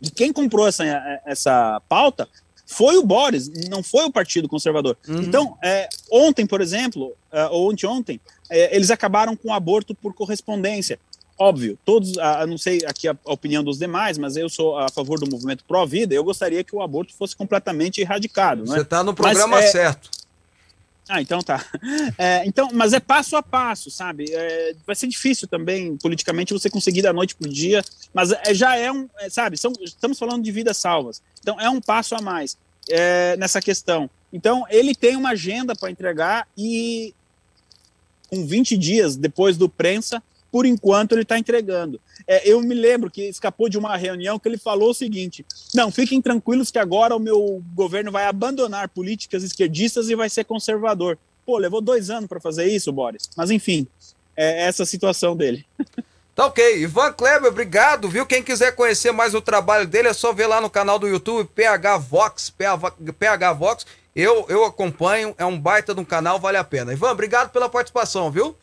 [0.00, 0.82] E quem comprou essa,
[1.26, 2.26] essa pauta
[2.70, 4.96] foi o Boris, não foi o Partido Conservador.
[5.08, 5.22] Uhum.
[5.22, 10.14] Então, é, ontem, por exemplo, é, ou anteontem, é, eles acabaram com o aborto por
[10.14, 10.96] correspondência.
[11.36, 14.88] Óbvio, todos, ah, não sei aqui a, a opinião dos demais, mas eu sou a
[14.88, 18.64] favor do movimento pró-vida, eu gostaria que o aborto fosse completamente erradicado.
[18.64, 18.78] Não é?
[18.78, 20.10] Você tá no programa Mas, é, certo.
[21.12, 21.66] Ah, então tá.
[22.16, 24.26] É, então, mas é passo a passo, sabe?
[24.32, 27.82] É, vai ser difícil também, politicamente, você conseguir da noite pro dia,
[28.14, 29.56] mas é, já é um, é, sabe?
[29.56, 31.20] São, estamos falando de vidas salvas.
[31.40, 32.56] Então, é um passo a mais
[32.88, 34.08] é, nessa questão.
[34.32, 37.12] Então, ele tem uma agenda para entregar e
[38.28, 42.00] com 20 dias depois do prensa, por enquanto ele está entregando.
[42.26, 45.44] É, eu me lembro que escapou de uma reunião que ele falou o seguinte:
[45.74, 50.44] não, fiquem tranquilos que agora o meu governo vai abandonar políticas esquerdistas e vai ser
[50.44, 51.18] conservador.
[51.46, 53.28] Pô, levou dois anos para fazer isso, Boris.
[53.36, 53.86] Mas enfim,
[54.36, 55.64] é essa a situação dele.
[56.32, 56.82] Tá ok.
[56.82, 58.24] Ivan Kleber, obrigado, viu?
[58.24, 61.46] Quem quiser conhecer mais o trabalho dele é só ver lá no canal do YouTube
[61.54, 62.54] PH Vox,
[63.18, 63.84] PH Vox.
[64.16, 66.94] Eu, eu acompanho, é um baita de um canal, vale a pena.
[66.94, 68.56] Ivan, obrigado pela participação, viu?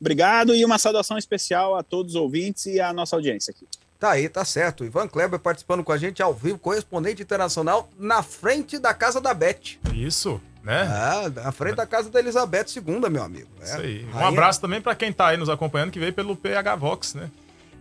[0.00, 3.66] Obrigado e uma saudação especial a todos os ouvintes e à nossa audiência aqui.
[3.98, 4.82] Tá aí, tá certo.
[4.84, 9.34] Ivan Kleber participando com a gente ao vivo, correspondente internacional, na frente da casa da
[9.34, 9.76] Beth.
[9.92, 10.88] Isso, né?
[10.90, 13.48] Ah, na frente da casa da Elizabeth II, meu amigo.
[13.60, 13.64] É.
[13.64, 14.04] Isso aí.
[14.06, 17.12] Um Rainha- abraço também pra quem tá aí nos acompanhando, que veio pelo PH Vox,
[17.14, 17.30] né?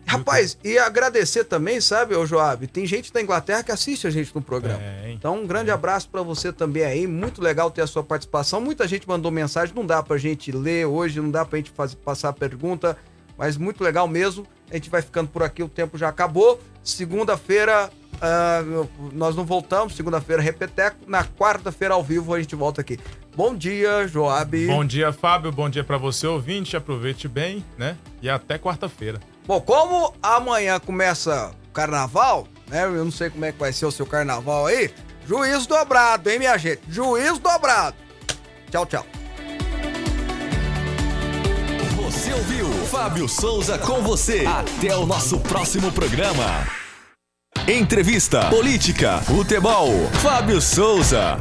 [0.09, 2.65] Rapaz, e agradecer também, sabe, ô Joab?
[2.67, 4.81] Tem gente da Inglaterra que assiste a gente no programa.
[4.81, 5.11] É?
[5.11, 7.05] Então, um grande abraço pra você também aí.
[7.05, 8.59] Muito legal ter a sua participação.
[8.59, 11.95] Muita gente mandou mensagem, não dá pra gente ler hoje, não dá pra gente fazer,
[11.97, 12.97] passar pergunta,
[13.37, 14.47] mas muito legal mesmo.
[14.71, 16.59] A gente vai ficando por aqui, o tempo já acabou.
[16.83, 17.91] Segunda-feira
[18.21, 18.61] ah,
[19.13, 20.97] nós não voltamos, segunda-feira repeteco.
[21.07, 22.99] Na quarta-feira ao vivo a gente volta aqui.
[23.35, 24.67] Bom dia, Joab.
[24.67, 25.51] Bom dia, Fábio.
[25.51, 26.75] Bom dia pra você, ouvinte.
[26.75, 27.95] Aproveite bem, né?
[28.21, 29.19] E até quarta-feira.
[29.49, 32.83] Bom, como amanhã começa o carnaval, né?
[32.83, 34.91] Eu não sei como é que vai ser o seu carnaval aí.
[35.25, 36.81] Juízo dobrado, hein, minha gente?
[36.87, 37.95] Juízo dobrado.
[38.69, 39.03] Tchau, tchau.
[41.95, 44.45] Você ouviu Fábio Souza com você.
[44.45, 46.67] Até o nosso próximo programa.
[47.67, 49.89] Entrevista, política, futebol.
[50.21, 51.39] Fábio Souza.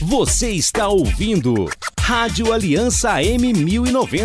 [0.00, 1.70] Você está ouvindo
[2.00, 4.20] Rádio Aliança M1090.